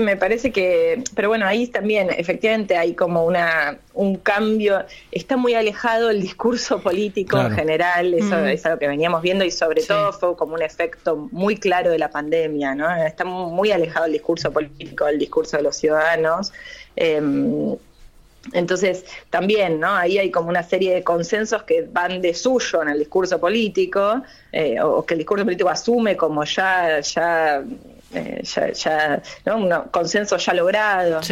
me 0.00 0.16
parece 0.16 0.50
que, 0.50 1.04
pero 1.14 1.28
bueno, 1.28 1.46
ahí 1.46 1.66
también 1.66 2.08
efectivamente 2.10 2.76
hay 2.76 2.94
como 2.94 3.24
una 3.24 3.78
un 3.94 4.16
cambio, 4.16 4.84
está 5.10 5.36
muy 5.36 5.54
alejado 5.54 6.10
el 6.10 6.22
discurso 6.22 6.80
político 6.80 7.38
en 7.38 7.52
general, 7.52 8.14
eso 8.14 8.36
mm. 8.36 8.46
es 8.46 8.64
algo 8.64 8.78
que 8.78 8.88
veníamos 8.88 9.20
viendo 9.20 9.44
y 9.44 9.50
sobre 9.50 9.82
todo 9.82 10.12
fue 10.12 10.36
como 10.36 10.54
un 10.54 10.62
efecto 10.62 11.28
muy 11.30 11.56
claro 11.56 11.90
de 11.90 11.98
la 11.98 12.10
pandemia, 12.10 12.74
¿no? 12.74 12.90
Está 13.04 13.24
muy 13.24 13.70
alejado 13.70 14.06
el 14.06 14.12
discurso 14.12 14.50
político 14.50 15.04
del 15.04 15.18
discurso 15.18 15.58
de 15.58 15.62
los 15.62 15.76
ciudadanos. 15.76 16.52
Em, 16.96 17.76
entonces, 18.54 19.04
también, 19.30 19.78
¿no? 19.78 19.94
Ahí 19.94 20.18
hay 20.18 20.30
como 20.30 20.48
una 20.48 20.62
serie 20.62 20.94
de 20.94 21.04
consensos 21.04 21.62
que 21.62 21.82
van 21.82 22.20
de 22.20 22.34
suyo 22.34 22.82
en 22.82 22.88
el 22.88 22.98
discurso 22.98 23.38
político, 23.38 24.22
eh, 24.50 24.80
o 24.80 25.04
que 25.04 25.14
el 25.14 25.18
discurso 25.18 25.44
político 25.44 25.68
asume 25.68 26.16
como 26.16 26.42
ya, 26.44 27.00
ya 27.00 27.62
eh, 28.14 28.42
ya, 28.44 29.22
¿no? 29.44 29.90
consensos 29.90 30.44
ya 30.44 30.54
logrados, 30.54 31.30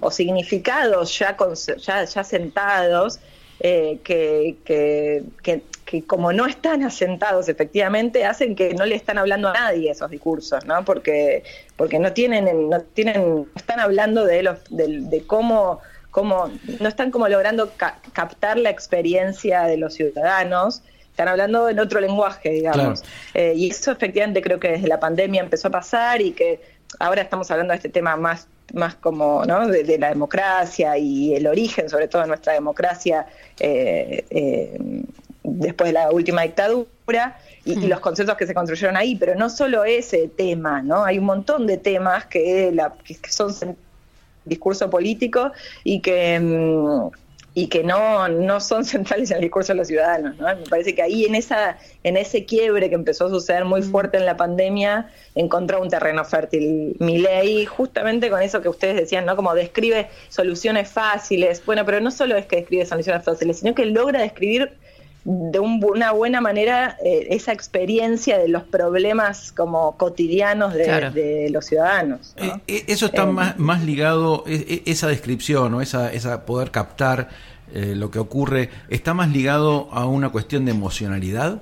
o 0.00 0.10
significados 0.10 1.18
ya, 1.18 1.36
ya, 1.78 2.04
ya 2.04 2.24
sentados, 2.24 3.18
eh, 3.60 3.98
que, 4.04 4.56
que, 4.64 5.24
que, 5.42 6.02
como 6.04 6.32
no 6.32 6.46
están 6.46 6.84
asentados 6.84 7.48
efectivamente, 7.48 8.24
hacen 8.24 8.54
que 8.54 8.74
no 8.74 8.84
le 8.86 8.94
están 8.94 9.18
hablando 9.18 9.48
a 9.48 9.52
nadie 9.52 9.90
esos 9.90 10.10
discursos, 10.10 10.64
¿no? 10.64 10.84
porque, 10.84 11.42
porque 11.76 11.98
no 11.98 12.12
tienen, 12.12 12.68
no 12.68 12.80
tienen, 12.80 13.46
están 13.56 13.80
hablando 13.80 14.24
de 14.24 14.42
los, 14.42 14.58
de, 14.70 15.24
cómo 15.26 15.80
cómo 16.10 16.50
no 16.80 16.88
están 16.88 17.10
como 17.10 17.28
logrando 17.28 17.72
captar 18.12 18.58
la 18.58 18.70
experiencia 18.70 19.64
de 19.64 19.76
los 19.76 19.94
ciudadanos 19.94 20.82
están 21.18 21.28
hablando 21.28 21.68
en 21.68 21.80
otro 21.80 21.98
lenguaje, 21.98 22.50
digamos. 22.50 23.02
Eh, 23.34 23.52
y 23.56 23.70
eso 23.70 23.90
efectivamente 23.90 24.40
creo 24.40 24.60
que 24.60 24.68
desde 24.68 24.86
la 24.86 25.00
pandemia 25.00 25.40
empezó 25.40 25.66
a 25.66 25.72
pasar 25.72 26.20
y 26.20 26.30
que 26.30 26.60
ahora 27.00 27.22
estamos 27.22 27.50
hablando 27.50 27.72
de 27.72 27.78
este 27.78 27.88
tema 27.88 28.16
más 28.16 28.46
más 28.74 28.94
como 28.96 29.44
¿no? 29.46 29.66
de, 29.66 29.98
la 29.98 30.10
democracia 30.10 30.96
y 30.98 31.34
el 31.34 31.46
origen, 31.46 31.88
sobre 31.88 32.06
todo 32.06 32.22
de 32.22 32.28
nuestra 32.28 32.52
democracia 32.52 33.26
eh, 33.58 34.26
eh, 34.28 34.78
después 35.42 35.88
de 35.88 35.94
la 35.94 36.10
última 36.10 36.42
dictadura 36.42 37.38
y, 37.64 37.76
mm. 37.76 37.88
los 37.88 38.00
conceptos 38.00 38.36
que 38.36 38.46
se 38.46 38.54
construyeron 38.54 38.96
ahí, 38.96 39.16
pero 39.16 39.34
no 39.34 39.48
solo 39.48 39.84
ese 39.84 40.28
tema, 40.28 40.82
¿no? 40.82 41.02
Hay 41.02 41.18
un 41.18 41.24
montón 41.24 41.66
de 41.66 41.78
temas 41.78 42.26
que, 42.26 42.70
la, 42.72 42.92
que 43.02 43.16
son 43.30 43.54
discurso 44.44 44.88
político 44.90 45.50
y 45.82 46.00
que 46.00 46.38
mm, 46.38 47.10
y 47.58 47.66
que 47.66 47.82
no, 47.82 48.28
no 48.28 48.60
son 48.60 48.84
centrales 48.84 49.32
en 49.32 49.38
el 49.38 49.42
discurso 49.42 49.72
de 49.72 49.78
los 49.78 49.88
ciudadanos. 49.88 50.36
¿no? 50.38 50.46
Me 50.46 50.64
parece 50.68 50.94
que 50.94 51.02
ahí 51.02 51.24
en, 51.24 51.34
esa, 51.34 51.76
en 52.04 52.16
ese 52.16 52.44
quiebre 52.44 52.88
que 52.88 52.94
empezó 52.94 53.26
a 53.26 53.30
suceder 53.30 53.64
muy 53.64 53.80
mm. 53.80 53.90
fuerte 53.90 54.16
en 54.16 54.26
la 54.26 54.36
pandemia, 54.36 55.10
encontró 55.34 55.82
un 55.82 55.88
terreno 55.88 56.24
fértil 56.24 56.94
mi 57.00 57.18
ley, 57.18 57.66
justamente 57.66 58.30
con 58.30 58.40
eso 58.42 58.62
que 58.62 58.68
ustedes 58.68 58.94
decían, 58.94 59.26
¿no? 59.26 59.34
Como 59.34 59.52
describe 59.56 60.08
soluciones 60.28 60.88
fáciles. 60.88 61.60
Bueno, 61.66 61.84
pero 61.84 62.00
no 62.00 62.12
solo 62.12 62.36
es 62.36 62.46
que 62.46 62.56
describe 62.56 62.86
soluciones 62.86 63.24
fáciles, 63.24 63.58
sino 63.58 63.74
que 63.74 63.86
logra 63.86 64.20
describir 64.20 64.74
de 65.30 65.58
una 65.58 66.12
buena 66.12 66.40
manera 66.40 66.96
eh, 67.04 67.26
esa 67.30 67.52
experiencia 67.52 68.38
de 68.38 68.48
los 68.48 68.62
problemas 68.62 69.52
como 69.52 69.94
cotidianos 69.98 70.72
de, 70.72 71.48
los 71.50 71.66
ciudadanos. 71.66 72.32
Eh, 72.38 72.50
eh, 72.66 72.84
eso 72.86 73.06
está 73.06 73.26
más, 73.26 73.58
más 73.58 73.84
ligado, 73.84 74.44
esa 74.46 75.06
descripción 75.06 75.74
o 75.74 75.82
esa, 75.82 76.10
esa 76.14 76.46
poder 76.46 76.70
captar 76.70 77.28
lo 77.74 78.10
que 78.10 78.18
ocurre, 78.18 78.70
¿está 78.88 79.12
más 79.12 79.28
ligado 79.28 79.88
a 79.92 80.06
una 80.06 80.30
cuestión 80.30 80.64
de 80.64 80.70
emocionalidad? 80.70 81.60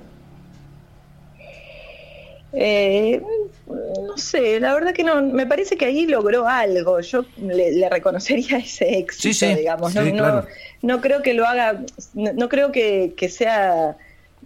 No 3.67 4.17
sé, 4.17 4.59
la 4.59 4.73
verdad 4.73 4.93
que 4.93 5.03
no, 5.03 5.21
me 5.21 5.45
parece 5.45 5.77
que 5.77 5.85
ahí 5.85 6.05
logró 6.05 6.47
algo. 6.47 6.99
Yo 7.01 7.25
le, 7.37 7.89
reconocería 7.89 8.57
ese 8.63 8.97
éxito, 8.97 9.45
digamos. 9.47 9.93
no, 9.93 10.43
no, 10.81 11.01
creo 11.01 11.21
que 11.21 11.33
lo 11.33 11.45
haga, 11.45 11.81
no, 12.13 12.49
creo 12.49 12.71
que, 12.71 13.13
sea. 13.29 13.97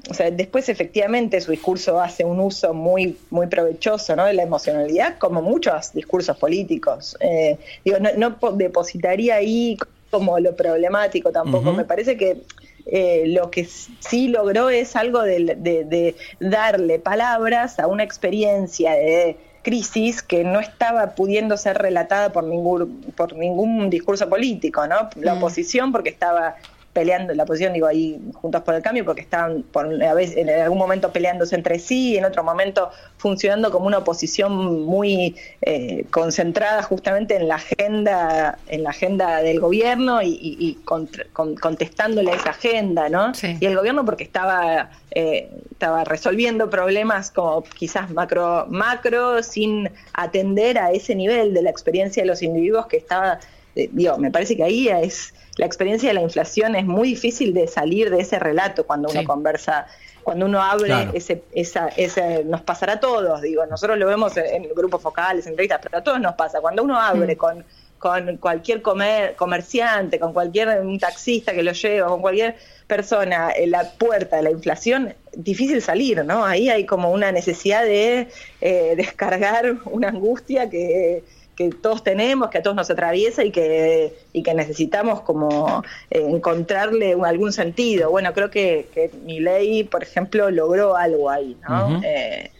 O 0.09 0.13
sea, 0.15 0.31
después 0.31 0.67
efectivamente 0.69 1.39
su 1.41 1.51
discurso 1.51 2.01
hace 2.01 2.23
un 2.23 2.39
uso 2.39 2.73
muy, 2.73 3.17
muy 3.29 3.45
provechoso 3.47 4.15
¿no? 4.15 4.25
de 4.25 4.33
la 4.33 4.41
emocionalidad, 4.41 5.17
como 5.19 5.43
muchos 5.43 5.93
discursos 5.93 6.35
políticos. 6.37 7.15
Eh, 7.19 7.57
digo, 7.85 7.97
no, 8.17 8.35
depositaría 8.53 9.35
ahí 9.35 9.77
como 10.09 10.39
lo 10.39 10.55
problemático 10.55 11.31
tampoco. 11.31 11.73
Me 11.73 11.83
parece 11.83 12.17
que 12.17 12.41
eh, 12.85 13.23
lo 13.27 13.51
que 13.51 13.65
sí 13.65 14.27
logró 14.27 14.69
es 14.69 14.95
algo 14.95 15.21
de, 15.21 16.15
darle 16.39 16.99
palabras 16.99 17.79
a 17.79 17.87
una 17.87 18.03
experiencia 18.03 18.91
de 18.91 19.37
crisis 19.63 20.23
que 20.23 20.43
no 20.43 20.59
estaba 20.59 21.11
pudiendo 21.15 21.55
ser 21.55 21.77
relatada 21.77 22.31
por 22.31 22.43
ningún, 22.43 23.01
por 23.15 23.35
ningún 23.35 23.89
discurso 23.89 24.27
político, 24.27 24.87
¿no? 24.87 25.09
La 25.15 25.35
mm. 25.35 25.37
oposición 25.37 25.91
porque 25.91 26.09
estaba 26.09 26.55
peleando, 26.93 27.33
la 27.33 27.43
oposición 27.43 27.73
digo 27.73 27.87
ahí 27.87 28.19
juntos 28.33 28.61
por 28.63 28.75
el 28.75 28.81
cambio, 28.81 29.05
porque 29.05 29.21
estaban 29.21 29.63
por 29.63 30.03
a 30.03 30.13
vez, 30.13 30.35
en 30.35 30.49
algún 30.49 30.77
momento 30.77 31.11
peleándose 31.11 31.55
entre 31.55 31.79
sí, 31.79 32.17
en 32.17 32.25
otro 32.25 32.43
momento 32.43 32.89
funcionando 33.17 33.71
como 33.71 33.87
una 33.87 33.99
oposición 33.99 34.83
muy 34.85 35.35
eh, 35.61 36.05
concentrada 36.09 36.83
justamente 36.83 37.35
en 37.35 37.47
la 37.47 37.55
agenda, 37.55 38.57
en 38.67 38.83
la 38.83 38.89
agenda 38.89 39.41
del 39.41 39.59
gobierno 39.59 40.21
y, 40.21 40.77
contestándole 40.83 42.31
a 42.31 42.35
esa 42.35 42.49
agenda, 42.49 43.09
¿no? 43.09 43.31
Y 43.41 43.65
el 43.65 43.75
gobierno 43.75 44.05
porque 44.05 44.23
estaba 44.23 44.89
eh, 45.11 45.49
estaba 45.71 46.03
resolviendo 46.03 46.69
problemas 46.69 47.31
como 47.31 47.63
quizás 47.63 48.11
macro 48.11 48.65
macro 48.69 49.43
sin 49.43 49.89
atender 50.13 50.77
a 50.77 50.91
ese 50.91 51.15
nivel 51.15 51.53
de 51.53 51.61
la 51.61 51.69
experiencia 51.69 52.23
de 52.23 52.27
los 52.27 52.41
individuos 52.41 52.87
que 52.87 52.97
estaba 52.97 53.39
eh, 53.75 53.89
digo, 53.91 54.17
me 54.17 54.31
parece 54.31 54.55
que 54.55 54.63
ahí 54.63 54.89
es 54.89 55.33
la 55.61 55.67
experiencia 55.67 56.09
de 56.09 56.15
la 56.15 56.23
inflación 56.23 56.75
es 56.75 56.87
muy 56.87 57.09
difícil 57.09 57.53
de 57.53 57.67
salir 57.67 58.09
de 58.09 58.19
ese 58.19 58.39
relato 58.39 58.83
cuando 58.87 59.09
uno 59.11 59.23
conversa, 59.23 59.85
cuando 60.23 60.47
uno 60.47 60.59
abre 60.59 61.09
ese, 61.13 61.43
esa, 61.51 61.89
ese, 61.89 62.43
nos 62.45 62.61
pasará 62.61 62.93
a 62.93 62.99
todos, 62.99 63.43
digo, 63.43 63.63
nosotros 63.67 63.99
lo 63.99 64.07
vemos 64.07 64.35
en, 64.37 64.67
grupos 64.75 65.03
focales, 65.03 65.45
en 65.45 65.51
entrevistas, 65.51 65.79
pero 65.83 65.99
a 65.99 66.03
todos 66.03 66.19
nos 66.19 66.33
pasa, 66.33 66.61
cuando 66.61 66.81
uno 66.81 66.99
abre 66.99 67.35
mm. 67.35 67.37
con, 67.37 67.63
con 67.99 68.37
cualquier 68.37 68.81
comer, 68.81 69.35
comerciante, 69.35 70.19
con 70.19 70.33
cualquier 70.33 70.81
un 70.81 70.97
taxista 70.97 71.53
que 71.53 71.61
lo 71.61 71.73
lleva, 71.73 72.07
con 72.07 72.21
cualquier 72.21 72.55
persona 72.87 73.51
en 73.55 73.69
la 73.69 73.83
puerta 73.83 74.37
de 74.37 74.41
la 74.41 74.49
inflación, 74.49 75.13
difícil 75.31 75.79
salir, 75.83 76.25
¿no? 76.25 76.43
Ahí 76.43 76.69
hay 76.69 76.87
como 76.87 77.11
una 77.11 77.31
necesidad 77.31 77.83
de 77.83 78.29
eh, 78.61 78.95
descargar 78.97 79.75
una 79.85 80.07
angustia 80.07 80.71
que 80.71 81.23
que 81.55 81.69
todos 81.69 82.03
tenemos, 82.03 82.49
que 82.49 82.59
a 82.59 82.63
todos 82.63 82.75
nos 82.75 82.89
atraviesa 82.89 83.43
y 83.43 83.51
que, 83.51 84.13
y 84.33 84.43
que 84.43 84.53
necesitamos 84.53 85.21
como 85.21 85.83
eh, 86.09 86.25
encontrarle 86.27 87.15
algún 87.23 87.51
sentido. 87.53 88.09
Bueno, 88.09 88.33
creo 88.33 88.49
que, 88.49 88.87
que 88.93 89.11
mi 89.25 89.39
ley, 89.39 89.83
por 89.83 90.03
ejemplo, 90.03 90.49
logró 90.49 90.95
algo 90.95 91.29
ahí, 91.29 91.57
¿no? 91.67 92.01
Eh, 92.03 92.51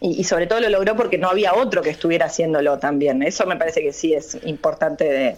y, 0.00 0.24
sobre 0.24 0.46
todo 0.46 0.60
lo 0.60 0.68
logró 0.68 0.96
porque 0.96 1.18
no 1.18 1.28
había 1.28 1.54
otro 1.54 1.82
que 1.82 1.90
estuviera 1.90 2.26
haciéndolo 2.26 2.78
también. 2.78 3.22
Eso 3.22 3.46
me 3.46 3.56
parece 3.56 3.82
que 3.82 3.92
sí 3.92 4.14
es 4.14 4.36
importante 4.44 5.04
de, 5.04 5.36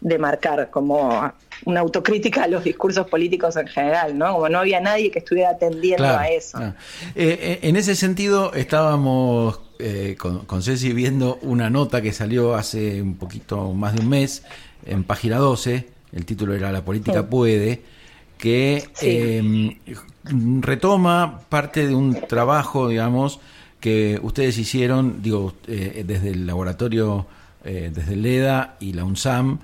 de 0.00 0.18
marcar 0.18 0.70
como 0.70 1.32
una 1.64 1.80
autocrítica 1.80 2.44
a 2.44 2.48
los 2.48 2.64
discursos 2.64 3.08
políticos 3.08 3.56
en 3.56 3.66
general, 3.66 4.16
¿no? 4.16 4.34
Como 4.34 4.48
no 4.48 4.58
había 4.58 4.80
nadie 4.80 5.10
que 5.10 5.20
estuviera 5.20 5.50
atendiendo 5.50 6.06
a 6.06 6.28
eso. 6.28 6.58
Eh, 7.14 7.60
en 7.62 7.76
ese 7.76 7.94
sentido, 7.94 8.52
estábamos 8.54 9.63
eh, 9.78 10.16
con, 10.18 10.40
con, 10.46 10.62
Ceci 10.62 10.92
viendo 10.92 11.38
una 11.42 11.70
nota 11.70 12.00
que 12.02 12.12
salió 12.12 12.54
hace 12.54 13.02
un 13.02 13.14
poquito 13.16 13.72
más 13.72 13.94
de 13.94 14.00
un 14.00 14.08
mes 14.08 14.42
en 14.86 15.04
página 15.04 15.38
12, 15.38 15.88
el 16.12 16.24
título 16.24 16.54
era 16.54 16.72
La 16.72 16.84
política 16.84 17.26
puede, 17.26 17.82
que 18.38 18.84
em, 19.00 19.76
retoma 20.60 21.40
parte 21.48 21.86
de 21.86 21.94
un 21.94 22.14
trabajo, 22.28 22.88
digamos, 22.88 23.40
que 23.80 24.18
ustedes 24.22 24.58
hicieron, 24.58 25.22
digo, 25.22 25.54
eh, 25.66 26.04
desde 26.06 26.30
el 26.30 26.46
laboratorio, 26.46 27.26
desde 27.64 28.14
LEDA 28.14 28.76
y 28.78 28.92
la 28.92 29.04
UNSAM, 29.04 29.58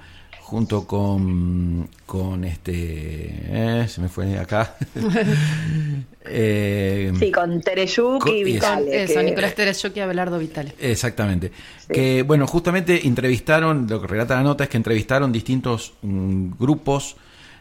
junto 0.50 0.84
con, 0.84 1.88
con 2.04 2.42
este, 2.42 2.72
eh, 2.74 3.86
se 3.88 4.00
me 4.00 4.08
fue 4.08 4.36
acá. 4.36 4.74
eh, 6.24 7.12
sí, 7.16 7.30
con 7.30 7.60
Tereyuk 7.60 8.26
y 8.26 8.42
Vitale. 8.42 9.04
Eso, 9.04 9.22
Nicolás 9.22 9.54
Tereyuk 9.54 9.96
y 9.96 10.00
Abelardo 10.00 10.40
Vitale. 10.40 10.74
Exactamente. 10.80 11.52
Que, 11.88 12.24
bueno, 12.24 12.48
justamente 12.48 13.06
entrevistaron, 13.06 13.86
lo 13.88 14.00
que 14.00 14.08
relata 14.08 14.34
la 14.34 14.42
nota 14.42 14.64
es 14.64 14.70
que 14.70 14.76
entrevistaron 14.76 15.30
distintos 15.30 15.92
mm, 16.02 16.54
grupos 16.58 17.14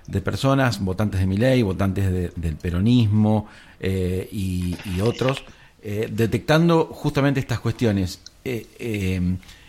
de 0.07 0.21
personas, 0.21 0.83
votantes 0.83 1.19
de 1.19 1.27
mi 1.27 1.37
ley, 1.37 1.61
votantes 1.61 2.33
del 2.35 2.55
peronismo 2.55 3.47
eh, 3.79 4.27
y, 4.31 4.75
otros, 4.99 5.43
eh, 5.83 6.09
detectando 6.11 6.85
justamente 6.85 7.39
estas 7.39 7.59
cuestiones. 7.59 8.19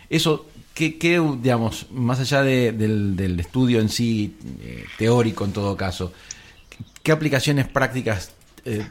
eso 0.09 0.47
¿Qué, 0.73 1.21
digamos, 1.41 1.87
más 1.91 2.19
allá 2.19 2.43
del, 2.43 3.39
estudio 3.39 3.79
en 3.79 3.89
sí, 3.89 4.37
eh, 4.61 4.85
teórico 4.97 5.45
en 5.45 5.51
todo 5.51 5.75
caso, 5.75 6.13
qué 7.03 7.11
aplicaciones 7.11 7.67
prácticas 7.67 8.31
eh, 8.63 8.87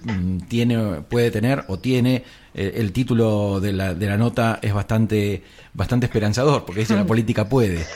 tiene, 0.49 1.01
puede 1.09 1.31
tener 1.31 1.65
o 1.69 1.79
tiene? 1.79 2.25
Eh, 2.55 2.75
el 2.77 2.93
título 2.93 3.61
de 3.61 3.73
la, 3.73 3.95
de 3.95 4.07
la 4.07 4.17
nota 4.17 4.59
es 4.61 4.75
bastante, 4.75 5.43
bastante 5.73 6.07
esperanzador, 6.07 6.65
porque 6.65 6.81
dice 6.81 6.97
la 6.97 7.07
política 7.07 7.49
puede. 7.49 7.87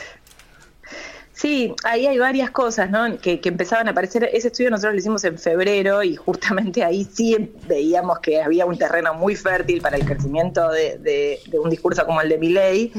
Sí, 1.35 1.75
ahí 1.83 2.07
hay 2.07 2.17
varias 2.17 2.49
cosas 2.51 2.89
¿no? 2.89 3.17
que, 3.19 3.41
empezaban 3.43 3.89
a 3.89 3.91
aparecer. 3.91 4.29
Ese 4.31 4.47
estudio 4.47 4.69
nosotros 4.69 4.93
lo 4.93 4.99
hicimos 4.99 5.23
en 5.25 5.37
febrero 5.37 6.01
y 6.01 6.15
justamente 6.15 6.81
ahí 6.81 7.03
sí 7.03 7.51
veíamos 7.67 8.19
que 8.19 8.41
había 8.41 8.65
un 8.65 8.77
terreno 8.77 9.13
muy 9.13 9.35
fértil 9.35 9.81
para 9.81 9.97
el 9.97 10.05
crecimiento 10.05 10.69
de, 10.69 11.39
un 11.61 11.69
discurso 11.69 12.05
como 12.05 12.21
el 12.21 12.29
de 12.29 12.37
Milley, 12.37 12.93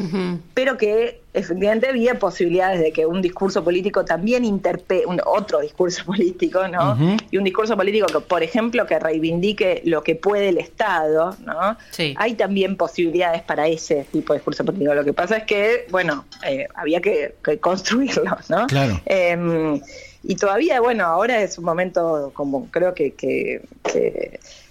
pero 0.53 0.77
que 0.77 1.23
efectivamente 1.37 1.89
había 1.89 2.19
posibilidades 2.19 2.81
de 2.81 2.93
que 2.93 3.07
un 3.07 3.21
discurso 3.21 3.63
político 3.63 4.05
también 4.05 4.45
interpe 4.45 5.05
un, 5.07 5.21
otro 5.25 5.61
discurso 5.61 6.05
político, 6.07 6.67
¿no? 6.69 6.97
Y 7.31 7.37
un 7.37 7.45
discurso 7.45 7.77
político 7.77 8.07
que, 8.07 8.21
por 8.21 8.43
ejemplo, 8.43 8.87
que 8.87 8.99
reivindique 8.99 9.83
lo 9.85 10.03
que 10.03 10.15
puede 10.15 10.49
el 10.49 10.59
Estado, 10.59 11.37
¿no? 11.45 11.77
Hay 12.17 12.35
también 12.35 12.77
posibilidades 12.77 13.43
para 13.43 13.69
ese 13.69 14.07
tipo 14.11 14.33
de 14.33 14.39
discurso 14.39 14.65
político. 14.65 14.95
Lo 14.95 15.05
que 15.05 15.13
pasa 15.13 15.37
es 15.37 15.45
que, 15.45 15.87
bueno, 15.91 16.25
eh, 16.47 16.67
había 16.75 17.01
que, 17.01 17.35
construirlo, 17.61 18.37
¿no? 18.49 18.67
Claro. 18.67 19.01
Em, 19.05 19.81
y 20.29 20.35
todavía, 20.35 20.81
bueno, 20.81 21.05
ahora 21.05 21.41
es 21.41 21.57
un 21.57 21.65
momento 21.65 22.33
como 22.35 22.69
creo 22.73 22.95
que, 22.95 23.15
que, 23.15 23.61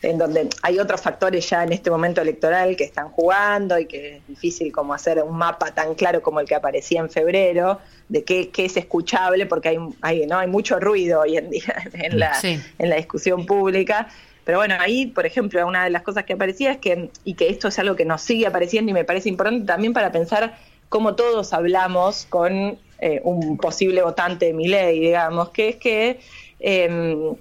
en 0.02 0.18
donde 0.18 0.50
hay 0.62 0.80
otros 0.80 1.00
factores 1.00 1.50
ya 1.50 1.64
en 1.64 1.72
este 1.72 1.90
momento 1.90 2.22
electoral 2.22 2.76
que 2.76 2.84
están 2.84 3.08
jugando 3.08 3.80
y 3.80 3.86
que 3.86 4.18
es 4.18 4.28
difícil 4.28 4.74
como 4.74 4.94
hacer 4.94 5.24
un 5.24 5.38
mapa 5.38 5.72
tan 5.72 5.96
claro 5.96 6.22
como 6.22 6.42
el 6.42 6.46
que 6.46 6.56
aparecía 6.56 7.00
en 7.00 7.10
febrero 7.10 7.80
de 8.10 8.26
qué, 8.26 8.50
qué 8.50 8.66
es 8.66 8.76
escuchable 8.76 9.46
porque 9.46 9.70
hay, 9.70 9.78
hay, 10.02 10.28
¿no? 10.28 10.38
hay 10.40 10.48
mucho 10.48 10.78
ruido 10.78 11.22
hoy 11.22 11.38
en 11.38 11.50
día 11.50 11.76
en 11.94 12.20
la, 12.20 12.38
en 12.44 12.90
la 12.90 12.98
discusión 12.98 13.46
pública. 13.46 14.10
pero 14.44 14.58
bueno, 14.58 14.76
ahí, 14.78 15.06
por 15.06 15.26
ejemplo, 15.26 15.66
una 15.66 15.86
de 15.86 15.90
las 15.90 16.02
cosas 16.02 16.26
que 16.26 16.34
aparecía 16.34 16.74
es 16.74 16.80
que, 16.80 17.10
y 17.24 17.36
que 17.36 17.48
esto 17.48 17.70
es 17.70 17.80
algo 17.80 17.96
que 17.96 18.04
nos 18.04 18.22
sigue 18.22 18.46
apareciendo 18.46 18.92
y 18.92 18.94
me 18.94 19.06
parece 19.06 19.30
importante 19.30 19.66
también 19.66 19.94
para 19.94 20.12
pensar 20.12 20.58
cómo 20.90 21.16
todos 21.16 21.54
hablamos 21.54 22.28
con 22.30 22.78
eh, 23.00 23.22
un 23.24 23.58
posible 23.58 24.02
votante 24.02 24.48
de 24.48 24.54
mi 24.54 24.68
ley, 24.68 25.00
digamos, 25.00 25.50
que 25.50 25.70
es 25.70 25.76
que 25.78 26.20
em, 26.60 27.36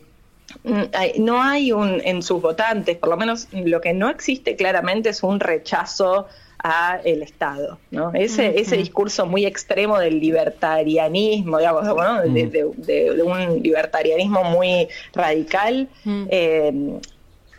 no 1.19 1.43
hay 1.43 1.73
un, 1.73 2.01
en 2.05 2.23
sus 2.23 2.41
votantes, 2.41 2.97
por 2.97 3.09
lo 3.09 3.17
menos 3.17 3.49
lo 3.53 3.81
que 3.81 3.93
no 3.93 4.09
existe 4.11 4.57
claramente 4.57 5.11
es 5.11 5.23
un 5.23 5.41
rechazo 5.41 6.27
a 6.67 6.99
el 7.05 7.23
Estado, 7.23 7.79
¿no? 7.91 8.11
Ese, 8.15 8.59
ese 8.59 8.79
discurso 8.79 9.27
muy 9.27 9.45
extremo 9.45 9.99
del 9.99 10.19
libertarianismo, 10.19 11.59
digamos, 11.59 11.85
de, 11.85 13.23
un 13.23 13.63
libertarianismo 13.63 14.45
muy 14.45 14.89
radical, 15.13 15.89
eh, 16.31 17.01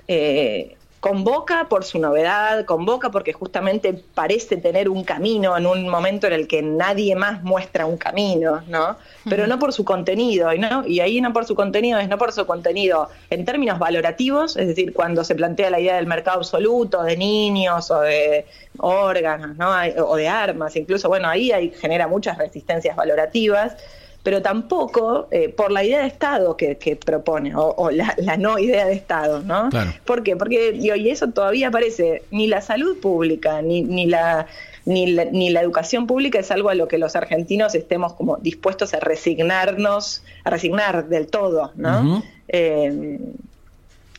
eh, 0.08 0.75
convoca 1.06 1.68
por 1.70 1.86
su 1.86 2.00
novedad, 2.00 2.66
convoca 2.66 3.12
porque 3.12 3.32
justamente 3.32 3.94
parece 3.94 4.58
tener 4.58 4.90
un 4.90 5.04
camino 5.04 5.56
en 5.56 5.68
un 5.68 5.88
momento 5.88 6.26
en 6.26 6.34
el 6.34 6.48
que 6.48 6.64
nadie 6.64 7.16
más 7.16 7.44
muestra 7.44 7.86
un 7.86 7.96
camino, 7.96 8.64
¿no? 8.68 8.98
Pero 9.30 9.46
no 9.46 9.60
por 9.60 9.72
su 9.72 9.86
contenido, 9.86 10.52
y, 10.52 10.58
¿no? 10.58 10.84
y 10.88 11.02
ahí 11.02 11.22
no 11.22 11.32
por 11.32 11.46
su 11.46 11.54
contenido, 11.54 12.00
es 12.00 12.10
no 12.10 12.18
por 12.18 12.32
su 12.32 12.48
contenido 12.48 13.08
en 13.30 13.46
términos 13.46 13.78
valorativos, 13.78 14.58
es 14.58 14.68
decir, 14.68 14.94
cuando 14.94 15.24
se 15.24 15.36
plantea 15.36 15.70
la 15.70 15.80
idea 15.80 15.98
del 15.98 16.08
mercado 16.08 16.40
absoluto, 16.40 17.04
de 17.04 17.16
niños 17.16 17.92
o 17.92 18.02
de 18.02 18.48
órganos, 18.80 19.56
¿no? 19.58 19.76
o 20.08 20.16
de 20.16 20.28
armas, 20.28 20.76
incluso, 20.76 21.08
bueno, 21.08 21.30
ahí 21.30 21.52
hay, 21.52 21.70
genera 21.70 22.08
muchas 22.08 22.36
resistencias 22.40 22.96
valorativas 22.96 23.78
pero 24.25 24.41
tampoco 24.41 25.27
eh, 25.29 25.50
por 25.50 25.72
la 25.72 25.84
idea 25.84 26.01
de 26.01 26.08
Estado 26.08 26.58
que, 26.58 26.98
propone, 27.05 27.53
o, 27.55 27.91
la, 27.91 28.38
no 28.38 28.58
idea 28.58 28.88
de 28.88 28.94
Estado, 28.94 29.44
¿no? 29.44 29.70
¿Por 30.03 30.24
qué? 30.24 30.36
Porque, 30.36 30.72
y 30.74 31.10
eso 31.12 31.27
todavía 31.29 31.67
aparece, 31.67 32.24
ni 32.32 32.48
la 32.48 32.62
salud 32.62 32.98
pública, 33.00 33.62
ni, 33.62 33.84
ni 33.84 34.08
la 34.08 34.48
ni 34.86 35.12
la, 35.12 35.25
ni 35.25 35.51
la 35.51 35.62
educación 35.62 36.08
pública 36.08 36.39
es 36.39 36.50
algo 36.50 36.70
a 36.70 36.75
lo 36.75 36.88
que 36.88 36.98
los 36.98 37.15
argentinos 37.15 37.75
estemos 37.75 38.13
como 38.13 38.38
dispuestos 38.38 38.96
a 38.96 39.00
resignarnos, 39.00 40.24
a 40.44 40.50
resignar 40.50 41.08
del 41.08 41.27
todo, 41.27 41.72
¿no? 41.75 42.24
Eh, 42.48 43.20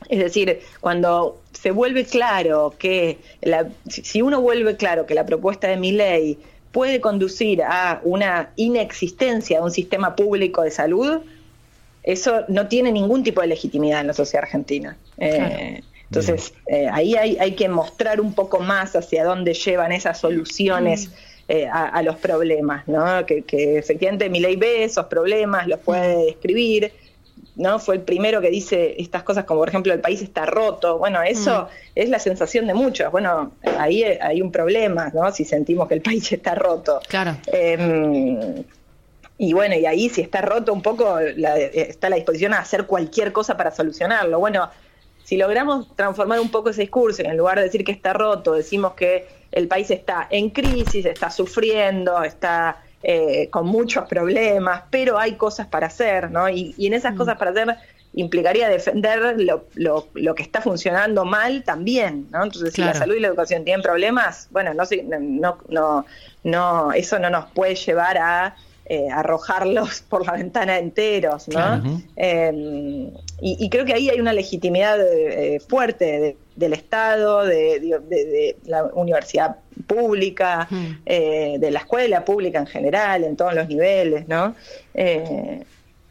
es 0.09 0.19
decir, 0.21 0.61
cuando 0.81 1.41
se 1.53 1.73
vuelve 1.73 2.05
claro 2.05 2.75
que, 2.79 3.19
la, 3.43 3.67
si 3.89 4.23
uno 4.23 4.41
vuelve 4.41 4.77
claro 4.77 5.05
que 5.05 5.15
la 5.15 5.27
propuesta 5.27 5.67
de 5.67 5.77
mi 5.77 5.91
ley 5.91 6.39
puede 6.77 7.01
conducir 7.01 7.63
a 7.63 8.03
una 8.05 8.51
inexistencia 8.57 9.57
de 9.61 9.65
un 9.65 9.71
sistema 9.71 10.15
público 10.15 10.61
de 10.61 10.71
salud, 10.71 11.23
eso 12.03 12.45
no 12.49 12.69
tiene 12.69 12.93
ningún 12.93 13.25
tipo 13.25 13.41
de 13.41 13.47
legitimidad 13.47 14.03
en 14.03 14.09
la 14.09 14.13
sociedad 14.13 14.45
argentina. 14.45 14.95
Eh, 15.17 15.81
entonces, 16.11 16.53
eh, 16.67 16.87
ahí 16.93 17.15
hay, 17.15 17.39
hay, 17.41 17.53
que 17.53 17.71
mostrar 17.71 18.21
un 18.21 18.35
poco 18.35 18.61
más 18.61 18.95
hacia 18.95 19.25
dónde 19.25 19.55
llevan 19.55 19.91
esas 19.91 20.21
soluciones. 20.21 21.09
Mm. 21.09 21.13
Eh, 21.49 21.69
a, 21.73 22.03
los 22.03 22.17
problemas, 22.17 22.89
¿no? 22.89 23.25
Que, 23.25 23.43
que 23.43 23.79
efectivamente 23.79 24.29
mi 24.29 24.41
ley 24.41 24.57
ve 24.57 24.83
esos 24.83 25.07
problemas, 25.07 25.69
los 25.69 25.79
puede 25.79 26.17
mm. 26.17 26.27
describir, 26.27 26.93
¿no? 27.57 27.79
Fue 27.79 27.97
el 27.97 28.03
primero 28.03 28.41
que 28.41 28.51
dice 28.51 28.95
estas 28.99 29.23
cosas 29.23 29.45
como, 29.45 29.61
por 29.61 29.69
ejemplo, 29.69 29.93
el 29.93 30.01
país 30.01 30.23
está 30.23 30.47
roto. 30.47 30.99
Bueno, 30.99 31.23
eso 31.23 31.63
mm. 31.63 31.67
es 31.95 32.09
la 32.11 32.19
sensación 32.19 32.67
de 32.67 32.75
muchos. 32.75 33.11
Bueno, 33.11 33.53
ahí 33.79 34.05
hay 34.05 34.43
un 34.43 34.53
problema, 34.53 35.11
¿no? 35.15 35.33
Si 35.33 35.45
sentimos 35.45 35.89
que 35.89 35.95
el 35.95 36.03
país 36.03 36.31
está 36.31 36.55
roto. 36.55 37.01
Claro. 37.09 37.37
Em, 37.47 38.63
y 39.39 39.53
bueno, 39.53 39.75
y 39.75 39.87
ahí 39.87 40.09
si 40.09 40.21
está 40.21 40.43
roto 40.43 40.73
un 40.73 40.83
poco, 40.83 41.19
está 41.19 42.09
la 42.09 42.17
disposición 42.17 42.55
a 42.55 42.59
hacer 42.59 42.87
cualquier 42.87 43.33
cosa 43.33 43.57
para 43.57 43.71
solucionarlo. 43.71 44.39
Bueno, 44.39 44.71
si 45.25 45.37
logramos 45.37 45.95
transformar 45.97 46.41
un 46.41 46.51
poco 46.51 46.71
ese 46.71 46.83
discurso, 46.83 47.23
en 47.23 47.37
lugar 47.37 47.59
de 47.59 47.65
decir 47.65 47.85
que 47.85 47.93
está 47.93 48.13
roto, 48.13 48.53
decimos 48.53 48.95
que 48.95 49.27
el 49.51 49.67
país 49.67 49.91
está 49.91 50.27
en 50.31 50.51
crisis, 50.51 51.05
está 51.07 51.31
sufriendo, 51.31 52.23
está 52.23 52.83
eh, 53.03 53.49
con 53.51 53.67
muchos 53.67 54.09
problemas, 54.09 54.85
pero 54.91 55.19
hay 55.19 55.35
cosas 55.35 55.67
para 55.67 55.87
hacer, 55.87 56.31
¿no? 56.31 56.49
Y, 56.49 56.75
en 56.79 56.95
esas 56.95 57.15
mm. 57.15 57.17
cosas 57.17 57.37
para 57.37 57.51
hacer 57.51 57.77
implicaría 58.15 58.69
defender 58.69 59.37
lo, 59.39 59.67
lo, 60.15 60.35
que 60.35 60.43
está 60.43 60.63
funcionando 60.63 61.27
mal 61.27 61.63
también, 61.65 62.27
¿no? 62.31 62.45
Entonces, 62.45 62.73
si 62.73 62.81
la 62.81 62.95
salud 62.95 63.15
y 63.15 63.21
la 63.21 63.29
educación 63.29 63.63
tienen 63.65 63.83
problemas, 63.83 64.49
bueno, 64.51 64.73
no, 64.73 64.85
no, 65.29 65.59
no, 65.69 66.07
no 66.43 66.93
eso 66.93 67.19
no 67.19 67.29
nos 67.29 67.51
puede 67.53 67.75
llevar 67.75 68.17
a 68.17 68.57
eh, 68.87 69.09
arrojarlos 69.11 70.01
por 70.09 70.25
la 70.25 70.33
ventana 70.33 70.79
enteros, 70.79 71.49
¿no? 71.49 72.01
Em, 72.17 73.11
y, 73.41 73.69
creo 73.69 73.85
que 73.85 73.93
ahí 73.93 74.09
hay 74.09 74.19
una 74.19 74.33
legitimidad 74.33 74.99
eh, 75.01 75.61
fuerte 75.61 76.39
del 76.57 76.73
Estado, 76.73 77.45
de, 77.45 78.57
la 78.65 78.85
universidad 78.85 79.57
pública, 79.87 80.69
eh, 81.05 81.57
de 81.59 81.71
la 81.71 81.81
escuela 81.81 82.25
pública 82.25 82.59
en 82.59 82.67
general, 82.67 83.25
en 83.25 83.37
todos 83.37 83.55
los 83.55 83.69
niveles, 83.69 84.27
¿no? 84.27 84.55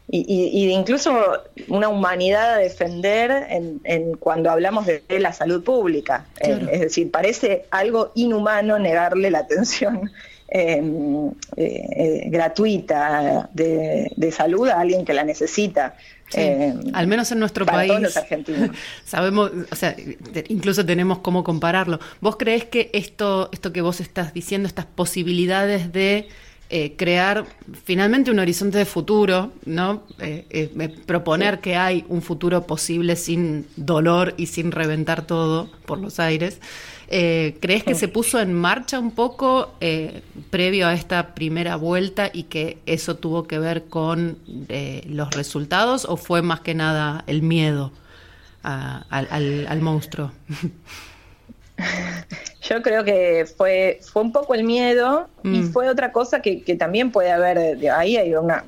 y, 0.08 0.70
incluso 0.70 1.42
una 1.68 1.88
humanidad 1.88 2.54
a 2.54 2.58
defender 2.58 3.46
en, 3.50 4.14
cuando 4.14 4.50
hablamos 4.50 4.86
de, 4.86 5.02
la 5.18 5.32
salud 5.32 5.64
pública. 5.64 6.26
es 6.40 6.80
decir, 6.80 7.10
parece 7.10 7.64
algo 7.70 8.12
inhumano 8.14 8.78
negarle 8.78 9.30
la 9.30 9.40
atención 9.40 10.10
Em, 10.48 11.32
eh, 11.56 11.86
eh, 11.96 12.22
gratuita 12.30 13.50
de, 13.52 14.30
salud 14.30 14.68
a 14.68 14.78
alguien 14.80 15.04
que 15.04 15.12
la 15.12 15.24
necesita. 15.24 15.96
Em, 16.32 16.80
al 16.92 17.06
menos 17.06 17.30
en 17.32 17.38
nuestro 17.38 17.64
país. 17.64 17.92
Sabemos, 19.04 19.52
o 19.70 19.76
sea, 19.76 19.94
incluso 20.48 20.84
tenemos 20.84 21.18
cómo 21.18 21.44
compararlo. 21.44 22.00
¿Vos 22.20 22.36
crees 22.36 22.64
que 22.64 22.90
esto, 22.92 23.48
esto 23.52 23.72
que 23.72 23.80
vos 23.80 24.00
estás 24.00 24.34
diciendo, 24.34 24.66
estas 24.66 24.86
posibilidades 24.86 25.92
de 25.92 26.28
eh, 26.68 26.94
crear 26.96 27.44
finalmente 27.84 28.32
un 28.32 28.40
horizonte 28.40 28.78
de 28.78 28.84
futuro, 28.84 29.52
¿no? 29.66 30.02
proponer 31.06 31.60
que 31.60 31.76
hay 31.76 32.04
un 32.08 32.22
futuro 32.22 32.66
posible 32.66 33.14
sin 33.14 33.66
dolor 33.76 34.34
y 34.36 34.46
sin 34.46 34.72
reventar 34.72 35.26
todo 35.26 35.70
por 35.86 35.98
los 35.98 36.18
aires. 36.18 36.60
Eh, 37.08 37.56
¿Crees 37.60 37.84
que 37.84 37.94
se 37.94 38.08
puso 38.08 38.40
en 38.40 38.52
marcha 38.52 38.98
un 38.98 39.12
poco 39.12 39.74
eh, 39.80 40.22
previo 40.50 40.88
a 40.88 40.94
esta 40.94 41.34
primera 41.34 41.76
vuelta 41.76 42.30
y 42.32 42.44
que 42.44 42.78
eso 42.86 43.16
tuvo 43.16 43.46
que 43.46 43.60
ver 43.60 43.84
con 43.84 44.38
eh, 44.68 45.04
los 45.08 45.30
resultados 45.30 46.04
o 46.04 46.16
fue 46.16 46.42
más 46.42 46.60
que 46.60 46.74
nada 46.74 47.22
el 47.26 47.42
miedo 47.42 47.92
al, 48.62 49.80
monstruo? 49.80 50.32
Yo 52.68 52.82
creo 52.82 53.04
que 53.04 53.46
fue, 53.56 54.00
fue 54.02 54.22
un 54.22 54.32
poco 54.32 54.54
el 54.54 54.64
miedo 54.64 55.28
y 55.44 55.60
mm. 55.60 55.72
fue 55.72 55.88
otra 55.88 56.10
cosa 56.10 56.40
que, 56.40 56.56
también 56.76 57.12
puede 57.12 57.30
haber, 57.30 57.78
ahí 57.90 58.16
hay 58.16 58.34
una, 58.34 58.64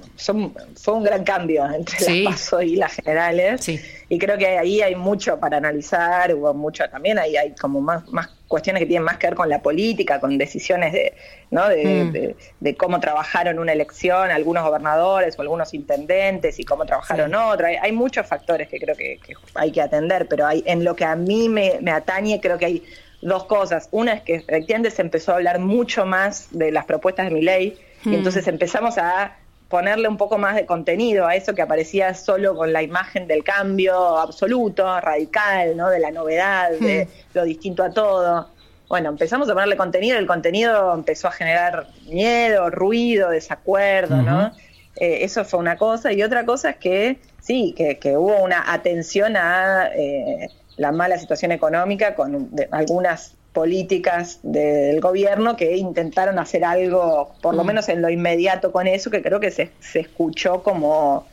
fue 0.77 0.95
un 0.95 1.03
gran 1.03 1.25
cambio 1.25 1.67
entre 1.69 1.99
las 2.23 2.33
PASO 2.33 2.63
y 2.63 2.77
las 2.77 2.93
generales. 2.93 3.67
Y 4.11 4.19
creo 4.19 4.39
que 4.39 4.47
ahí 4.47 4.81
hay 4.81 4.95
mucho 4.95 5.39
para 5.39 5.59
analizar, 5.59 6.35
hubo 6.35 6.55
mucho 6.55 6.89
también, 6.89 7.19
ahí 7.19 7.37
hay 7.37 7.55
como 7.55 7.81
más, 7.81 8.09
más 8.09 8.29
cuestiones 8.49 8.81
que 8.81 8.87
tienen 8.87 9.05
más 9.05 9.19
que 9.19 9.27
ver 9.27 9.37
con 9.37 9.51
la 9.51 9.61
política, 9.61 10.19
con 10.19 10.39
decisiones 10.39 10.95
de, 10.95 11.13
¿no? 11.51 11.69
de, 11.69 12.35
mm. 12.61 12.69
cómo 12.79 13.01
trabajaron 13.01 13.59
una 13.59 13.73
elección 13.73 14.31
algunos 14.31 14.65
gobernadores 14.65 15.39
o 15.39 15.43
algunos 15.43 15.75
intendentes 15.75 16.59
y 16.59 16.65
cómo 16.65 16.87
trabajaron 16.87 17.35
otra. 17.35 17.69
Hay, 17.83 17.93
muchos 17.93 18.27
factores 18.27 18.69
que 18.69 18.79
creo 18.79 18.97
que, 18.97 19.19
hay 19.55 19.73
que 19.73 19.83
atender, 19.83 20.27
pero 20.27 20.47
hay, 20.47 20.63
en 20.67 20.85
lo 20.85 20.97
que 20.97 21.05
a 21.05 21.15
mí 21.15 21.51
me, 21.51 21.79
me 21.83 21.91
atañe 21.91 22.41
creo 22.41 22.57
que 22.57 22.65
hay 22.65 22.83
dos 23.21 23.45
cosas. 23.45 23.89
Una 23.91 24.15
es 24.15 24.23
que 24.23 24.37
efectivamente 24.37 24.91
se 24.91 25.03
empezó 25.03 25.33
a 25.33 25.37
hablar 25.37 25.59
mucho 25.59 26.07
más 26.07 26.49
de 26.51 26.71
las 26.71 26.87
propuestas 26.87 27.29
de 27.29 27.35
mi 27.35 27.43
ley 27.43 27.79
y 28.05 28.09
hmm. 28.09 28.15
entonces 28.15 28.47
empezamos 28.49 28.97
a 28.97 29.37
ponerle 29.69 30.09
un 30.09 30.17
poco 30.17 30.39
más 30.39 30.57
de 30.57 30.67
contenido 30.67 31.27
a 31.27 31.35
eso 31.37 31.55
que 31.55 31.63
aparecía 31.63 32.15
solo 32.15 32.57
con 32.57 32.73
la 32.73 32.83
imagen 32.83 33.27
del 33.27 33.45
cambio 33.45 34.19
absoluto, 34.19 35.01
radical, 35.01 35.77
¿no? 35.77 35.91
de 35.91 35.99
la 35.99 36.11
novedad, 36.11 36.71
de 36.71 37.05
hmm. 37.05 37.09
lo 37.35 37.45
distinto 37.45 37.85
a 37.85 37.91
todo. 37.91 38.49
Bueno, 38.89 39.11
empezamos 39.11 39.49
a 39.51 39.53
ponerle 39.53 39.77
contenido, 39.77 40.19
el 40.19 40.27
contenido 40.27 40.95
empezó 40.95 41.29
a 41.29 41.33
generar 41.33 41.89
miedo, 42.07 42.71
ruido, 42.71 43.29
desacuerdo, 43.29 44.23
¿no? 44.23 44.51
Eh, 44.97 45.25
eso 45.25 45.45
fue 45.45 45.61
una 45.61 45.77
cosa. 45.77 46.11
Y 46.13 46.23
otra 46.23 46.47
cosa 46.47 46.71
es 46.71 46.77
que 46.77 47.19
sí, 47.39 47.75
que, 47.77 47.99
que 47.99 48.17
hubo 48.17 48.43
una 48.43 48.73
atención 48.73 49.37
a 49.37 49.91
eh, 49.95 50.49
la 50.79 50.91
mala 50.91 51.19
situación 51.19 51.53
económica 51.53 52.15
con 52.15 52.51
algunas 52.71 53.35
políticas 53.59 54.39
del 54.45 55.01
gobierno 55.01 55.57
que 55.57 55.77
intentaron 55.77 56.39
hacer 56.39 56.65
algo, 56.65 57.35
por 57.43 57.57
lo 57.57 57.65
mm. 57.65 57.67
menos 57.67 57.89
en 57.89 58.01
lo 58.01 58.09
inmediato 58.09 58.71
con 58.71 58.87
eso, 58.87 59.11
que 59.11 59.21
creo 59.21 59.41
que 59.41 59.51
se, 59.51 59.73
se 59.81 59.99
escuchó 59.99 60.63
como, 60.63 61.27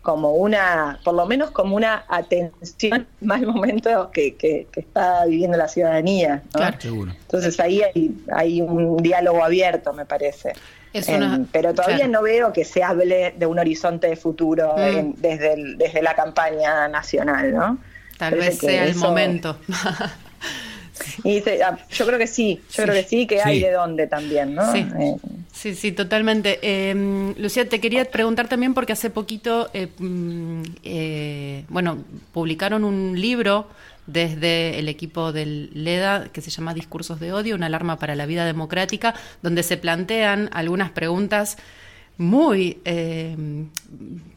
como 0.00 0.34
una, 0.34 1.00
por 1.02 1.14
lo 1.14 1.26
menos 1.26 1.50
como 1.50 1.74
una 1.74 2.04
atención 2.06 3.08
mal 3.20 3.44
momento 3.48 4.12
que, 4.12 4.36
que, 4.36 4.68
está 4.76 5.24
viviendo 5.24 5.58
la 5.58 5.66
ciudadanía. 5.66 6.44
Claro, 6.52 6.76
seguro. 6.80 7.10
Entonces 7.20 7.58
ahí 7.58 7.82
hay, 7.82 8.14
hay, 8.32 8.60
un 8.60 8.98
diálogo 8.98 9.42
abierto, 9.42 9.92
me 9.92 10.04
parece. 10.04 10.52
pero 11.50 11.74
todavía 11.74 12.06
no 12.06 12.22
veo 12.22 12.52
que 12.52 12.64
se 12.64 12.84
hable 12.84 13.34
de 13.36 13.46
un 13.46 13.58
horizonte 13.58 14.06
de 14.06 14.14
futuro 14.14 14.76
mm. 14.76 15.20
desde, 15.20 15.74
desde 15.76 16.00
la 16.00 16.14
campaña 16.14 16.86
nacional, 16.86 17.52
¿no? 17.52 17.78
Tal 18.18 18.36
vez 18.36 18.58
sea 18.58 18.84
el 18.84 18.94
momento. 18.94 19.56
Y 21.24 21.38
ah, 21.62 21.78
yo 21.90 22.06
creo 22.06 22.18
que 22.18 22.26
sí, 22.26 22.60
yo 22.72 22.82
creo 22.84 22.94
que 22.94 23.04
sí, 23.04 23.26
que 23.26 23.40
hay 23.40 23.60
de 23.60 23.70
dónde 23.72 24.06
también, 24.06 24.54
¿no? 24.54 24.72
Sí, 24.72 24.86
eh, 24.98 25.16
sí, 25.52 25.74
sí, 25.74 25.92
totalmente. 25.92 26.58
Eh, 26.62 27.34
Lucía, 27.38 27.68
te 27.68 27.80
quería 27.80 28.04
preguntar 28.04 28.48
también 28.48 28.74
porque 28.74 28.92
hace 28.92 29.10
poquito, 29.10 29.70
eh, 29.74 29.88
mm, 29.98 30.62
eh, 30.84 31.64
bueno, 31.68 31.98
publicaron 32.32 32.84
un 32.84 33.20
libro 33.20 33.68
desde 34.06 34.78
el 34.78 34.88
equipo 34.88 35.32
del 35.32 35.70
LEDA 35.74 36.28
que 36.32 36.40
se 36.40 36.50
llama 36.50 36.74
Discursos 36.74 37.20
de 37.20 37.32
Odio, 37.32 37.54
una 37.54 37.66
alarma 37.66 37.98
para 37.98 38.16
la 38.16 38.26
vida 38.26 38.44
democrática, 38.44 39.14
donde 39.42 39.62
se 39.62 39.76
plantean 39.76 40.50
algunas 40.52 40.90
preguntas 40.90 41.56
muy, 42.22 42.78
eh, 42.84 43.36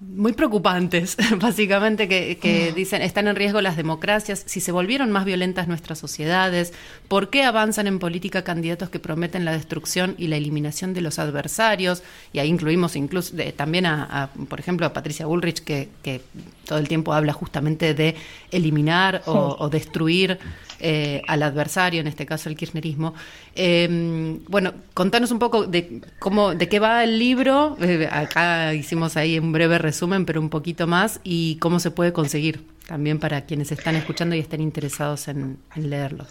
muy 0.02 0.34
preocupantes, 0.34 1.18
básicamente, 1.40 2.08
que, 2.08 2.74
dicen, 2.76 3.02
están 3.02 3.28
en 3.28 3.36
riesgo 3.36 3.62
las 3.62 3.78
democracias, 3.78 4.44
si 4.46 4.60
se 4.60 4.72
volvieron 4.72 5.12
más 5.12 5.26
violentas 5.26 5.68
nuestras 5.68 6.00
sociedades, 6.00 6.74
por 7.08 7.30
qué 7.30 7.44
avanzan 7.44 7.88
en 7.88 8.00
política 8.00 8.44
candidatos 8.44 8.90
que 8.90 9.00
prometen 9.00 9.46
la 9.46 9.52
destrucción 9.52 10.16
y 10.18 10.28
la 10.28 10.38
eliminación 10.38 10.94
de 10.94 11.02
los 11.02 11.20
adversarios, 11.20 12.04
y 12.34 12.40
ahí 12.40 12.50
incluimos 12.50 12.96
incluso 12.96 13.36
también 13.56 13.86
a, 13.86 14.32
por 14.50 14.60
ejemplo, 14.60 14.86
a 14.86 14.94
Patricia 14.94 15.26
Bullrich, 15.26 15.64
que, 15.64 15.90
que, 16.02 16.22
todo 16.66 16.80
el 16.80 16.88
tiempo 16.88 17.14
habla 17.14 17.32
justamente 17.32 17.94
de 17.94 18.16
eliminar 18.50 19.22
o 19.28 19.70
destruir 19.70 20.40
eh, 20.80 21.22
al 21.28 21.42
adversario, 21.42 22.02
en 22.02 22.08
este 22.08 22.26
caso 22.26 22.50
el 22.50 22.58
kirchnerismo. 22.58 23.14
Em, 23.56 24.44
bueno, 24.48 24.74
contanos 24.94 25.32
un 25.32 25.40
poco 25.40 25.66
de 25.66 26.02
cómo, 26.20 26.54
de 26.54 26.68
qué 26.68 26.80
va 26.80 27.04
el 27.04 27.18
libro. 27.18 27.75
Eh, 27.82 28.08
acá 28.12 28.74
hicimos 28.74 29.18
ahí 29.18 29.40
un 29.40 29.52
breve 29.52 29.78
resumen, 29.78 30.26
pero 30.26 30.42
un 30.42 30.50
poquito 30.50 30.88
más 30.88 31.20
y 31.24 31.58
cómo 31.58 31.80
se 31.80 31.92
puede 31.92 32.14
conseguir 32.14 32.66
también 32.88 33.20
para 33.20 33.46
quienes 33.46 33.72
están 33.72 33.96
escuchando 33.96 34.36
y 34.36 34.40
estén 34.40 34.62
interesados 34.62 35.28
en, 35.28 35.58
leerlo. 35.76 36.26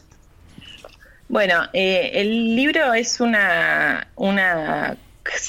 Bueno, 1.29 1.65
eh, 1.73 2.11
el 2.15 2.55
libro 2.55 2.95
es 2.95 3.21
una, 3.21 4.07
una 4.15 4.97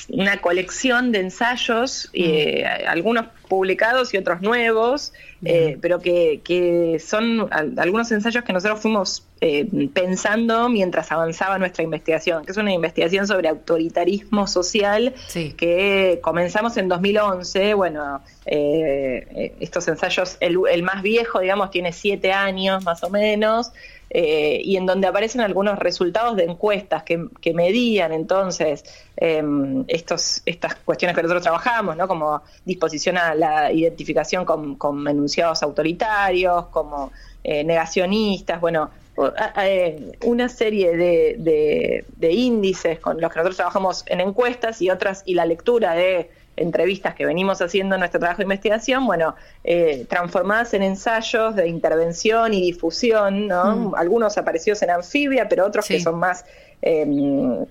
una 0.09 0.37
colección 0.37 1.11
de 1.11 1.19
ensayos, 1.19 2.09
eh, 2.13 2.65
algunos 2.87 3.27
publicados 3.45 4.13
y 4.13 4.17
otros 4.17 4.41
nuevos, 4.41 5.13
eh, 5.43 5.77
pero 5.81 5.99
que, 5.99 7.01
son 7.05 7.49
algunos 7.77 8.11
ensayos 8.11 8.43
que 8.43 8.53
nosotros 8.53 8.81
fuimos 8.81 9.25
eh, 9.41 9.67
pensando 9.93 10.69
mientras 10.69 11.11
avanzaba 11.11 11.57
nuestra 11.59 11.83
investigación, 11.83 12.45
que 12.45 12.51
es 12.51 12.57
una 12.57 12.73
investigación 12.73 13.27
sobre 13.27 13.49
autoritarismo 13.49 14.47
social 14.47 15.13
que 15.33 16.19
comenzamos 16.21 16.77
en 16.77 16.87
2011. 16.87 17.73
Bueno, 17.73 18.21
estos 18.45 19.87
ensayos, 19.87 20.37
el, 20.39 20.57
el, 20.71 20.83
más 20.83 21.01
viejo, 21.01 21.39
digamos, 21.39 21.71
tiene 21.71 21.91
siete 21.93 22.31
años 22.31 22.83
más 22.83 23.03
o 23.03 23.09
menos. 23.09 23.71
Eh, 24.17 24.61
y 24.63 24.77
en 24.77 24.85
donde 24.85 25.07
aparecen 25.07 25.41
algunos 25.41 25.77
resultados 25.77 26.37
de 26.37 26.45
encuestas 26.45 27.03
que, 27.03 27.53
medían 27.53 28.13
entonces 28.13 28.85
em, 29.17 29.83
estos, 29.89 30.41
estas 30.45 30.75
cuestiones 30.75 31.17
que 31.17 31.21
nosotros 31.21 31.43
trabajamos, 31.43 31.97
¿no? 31.97 32.07
como 32.07 32.41
disposición 32.63 33.17
a 33.17 33.35
la 33.35 33.73
identificación 33.73 34.45
con, 34.45 35.05
enunciados 35.05 35.61
autoritarios, 35.63 36.67
como 36.67 37.11
eh, 37.43 37.65
negacionistas, 37.65 38.61
bueno, 38.61 38.89
eh, 39.61 40.13
una 40.23 40.47
serie 40.47 40.95
de, 40.95 42.05
de, 42.15 42.31
índices 42.31 42.99
con 42.99 43.19
los 43.19 43.29
que 43.29 43.39
nosotros 43.39 43.57
trabajamos 43.57 44.05
en 44.07 44.21
encuestas 44.21 44.81
y 44.81 44.89
otras, 44.89 45.23
y 45.25 45.33
la 45.33 45.45
lectura 45.45 45.93
de 45.93 46.29
entrevistas 46.57 47.15
que 47.15 47.25
venimos 47.25 47.61
haciendo 47.61 47.95
en 47.95 47.99
nuestro 47.99 48.19
trabajo 48.19 48.39
de 48.39 48.43
investigación, 48.43 49.05
bueno, 49.05 49.35
eh, 49.63 50.05
transformadas 50.09 50.73
en 50.73 50.83
ensayos 50.83 51.55
de 51.55 51.67
intervención 51.67 52.53
y 52.53 52.61
difusión, 52.61 53.47
¿no? 53.47 53.75
Mm. 53.75 53.95
Algunos 53.95 54.37
aparecidos 54.37 54.81
en 54.81 54.91
anfibia, 54.91 55.47
pero 55.49 55.65
otros 55.65 55.87
que 55.87 55.99
son 55.99 56.19
más 56.19 56.45
em, 56.81 57.65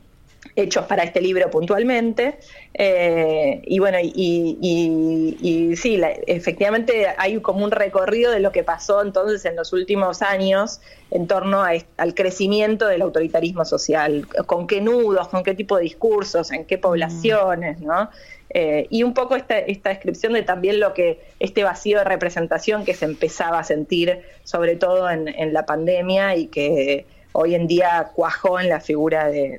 hechos 0.57 0.85
para 0.87 1.03
este 1.03 1.21
libro 1.21 1.51
puntualmente. 1.51 2.39
Eh, 2.75 3.63
y 3.65 3.79
bueno, 3.79 3.99
y, 4.01 5.75
sí, 5.77 6.01
efectivamente 6.27 7.07
hay 7.17 7.41
como 7.41 7.65
un 7.65 7.71
recorrido 7.71 8.33
de 8.33 8.41
lo 8.41 8.53
que 8.53 8.65
pasó 8.65 9.03
entonces 9.03 9.45
en 9.45 9.57
los 9.57 9.73
últimos 9.73 10.23
años 10.23 10.81
en 11.11 11.27
torno 11.27 11.63
al 11.63 12.15
crecimiento 12.15 12.87
del 12.87 13.03
autoritarismo 13.03 13.65
social, 13.65 14.27
con 14.47 14.67
qué 14.67 14.81
nudos, 14.81 15.29
con 15.29 15.45
qué 15.45 15.55
tipo 15.55 15.77
de 15.77 15.85
discursos, 15.85 16.51
en 16.51 16.65
qué 16.65 16.79
poblaciones, 16.79 17.81
¿no? 17.81 18.11
Eh, 18.57 18.87
y 18.89 19.03
un 19.03 19.15
poco 19.15 19.35
esta, 19.35 19.59
esta 19.59 19.89
descripción 19.89 20.33
de 20.33 20.43
también 20.43 20.79
lo 20.79 20.95
que 20.95 21.21
este 21.41 21.65
vacío 21.65 21.99
de 21.99 22.05
representación 22.05 22.85
que 22.85 22.95
se 22.95 23.05
empezaba 23.05 23.59
a 23.59 23.65
sentir, 23.65 24.21
sobre 24.45 24.77
todo 24.77 25.11
en, 25.11 25.53
la 25.53 25.67
pandemia 25.67 26.37
y 26.37 26.47
que 26.47 27.05
hoy 27.33 27.57
en 27.57 27.67
día 27.67 28.13
cuajó 28.15 28.61
en 28.61 28.69
la 28.69 28.79
figura 28.79 29.27
de, 29.27 29.59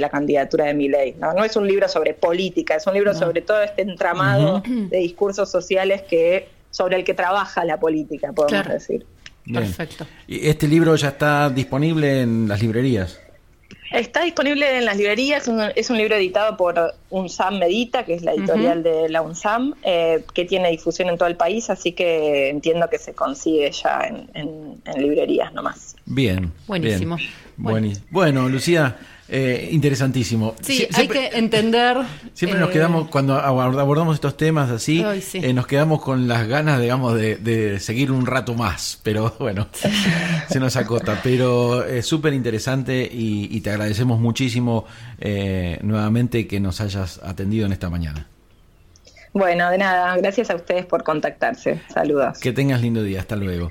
la 0.00 0.08
candidatura 0.08 0.64
de 0.64 0.74
Milei. 0.74 1.14
¿no? 1.20 1.32
no 1.32 1.44
es 1.44 1.54
un 1.54 1.68
libro 1.68 1.86
sobre 1.86 2.14
política, 2.14 2.74
es 2.74 2.86
un 2.88 2.94
libro 2.94 3.14
sobre 3.14 3.42
todo 3.42 3.62
este 3.62 3.82
entramado 3.82 4.60
de 4.66 4.98
discursos 4.98 5.48
sociales 5.48 6.02
que 6.02 6.48
sobre 6.72 6.96
el 6.96 7.04
que 7.04 7.14
trabaja 7.14 7.64
la 7.64 7.78
política, 7.78 8.32
podemos 8.32 8.66
decir. 8.66 9.06
Perfecto. 9.52 10.04
¿Y 10.26 10.48
este 10.48 10.66
libro 10.66 10.96
ya 10.96 11.08
está 11.08 11.48
disponible 11.48 12.22
en 12.22 12.48
las 12.48 12.60
librerías? 12.60 13.20
Está 13.92 14.22
disponible 14.22 14.78
en 14.78 14.84
las 14.84 14.96
librerías, 14.96 15.48
es 15.76 15.90
un, 15.90 15.98
libro 15.98 16.14
editado 16.16 16.56
por 16.56 16.94
UNSAM 17.10 17.58
Medita, 17.58 18.04
que 18.04 18.14
es 18.14 18.22
la 18.22 18.32
editorial 18.32 18.82
de 18.82 19.08
la 19.08 19.22
UNSAM, 19.22 19.74
eh, 19.82 20.24
que 20.34 20.44
tiene 20.44 20.70
difusión 20.70 21.10
en 21.10 21.18
todo 21.18 21.28
el 21.28 21.36
país, 21.36 21.68
así 21.68 21.92
que 21.92 22.48
entiendo 22.48 22.88
que 22.88 22.98
se 22.98 23.12
consigue 23.14 23.70
ya 23.70 24.00
en, 24.34 24.80
librerías 24.96 25.52
nomás. 25.52 25.96
Bien. 26.06 26.52
Buenísimo. 26.66 27.16
bueno 28.10 28.48
Lucía, 28.48 28.96
eh, 29.28 29.68
interesantísimo. 29.70 30.54
Sí, 30.60 30.86
hay 30.94 31.08
que 31.08 31.28
entender. 31.28 31.96
Siempre 32.34 32.60
nos 32.60 32.70
eh, 32.70 32.72
quedamos, 32.72 33.08
cuando 33.08 33.38
abordamos 33.38 34.14
estos 34.14 34.36
temas 34.36 34.70
así, 34.70 35.04
eh, 35.34 35.52
nos 35.52 35.66
quedamos 35.66 36.02
con 36.02 36.28
las 36.28 36.46
ganas, 36.48 36.80
digamos, 36.80 37.14
de, 37.14 37.78
seguir 37.80 38.10
un 38.12 38.26
rato 38.26 38.54
más. 38.54 39.00
Pero 39.02 39.34
bueno, 39.38 39.68
se 40.48 40.60
nos 40.60 40.76
acota. 40.76 41.20
Pero 41.22 41.84
es 41.84 42.06
súper 42.06 42.34
interesante 42.34 43.08
y, 43.10 43.60
te 43.62 43.70
agradecemos 43.70 44.18
muchísimo 44.18 44.86
nuevamente 45.82 46.46
que 46.48 46.58
nos 46.58 46.80
hayas 46.80 47.20
atendido 47.22 47.66
en 47.66 47.72
esta 47.72 47.88
mañana. 47.88 48.26
Bueno, 49.32 49.70
de 49.70 49.78
nada, 49.78 50.14
gracias 50.18 50.50
a 50.50 50.56
ustedes 50.56 50.84
por 50.84 51.04
contactarse. 51.04 51.80
Saludos. 51.94 52.38
Que 52.38 52.52
tengas 52.52 52.82
lindo 52.82 53.02
día, 53.02 53.20
hasta 53.20 53.36
luego. 53.36 53.70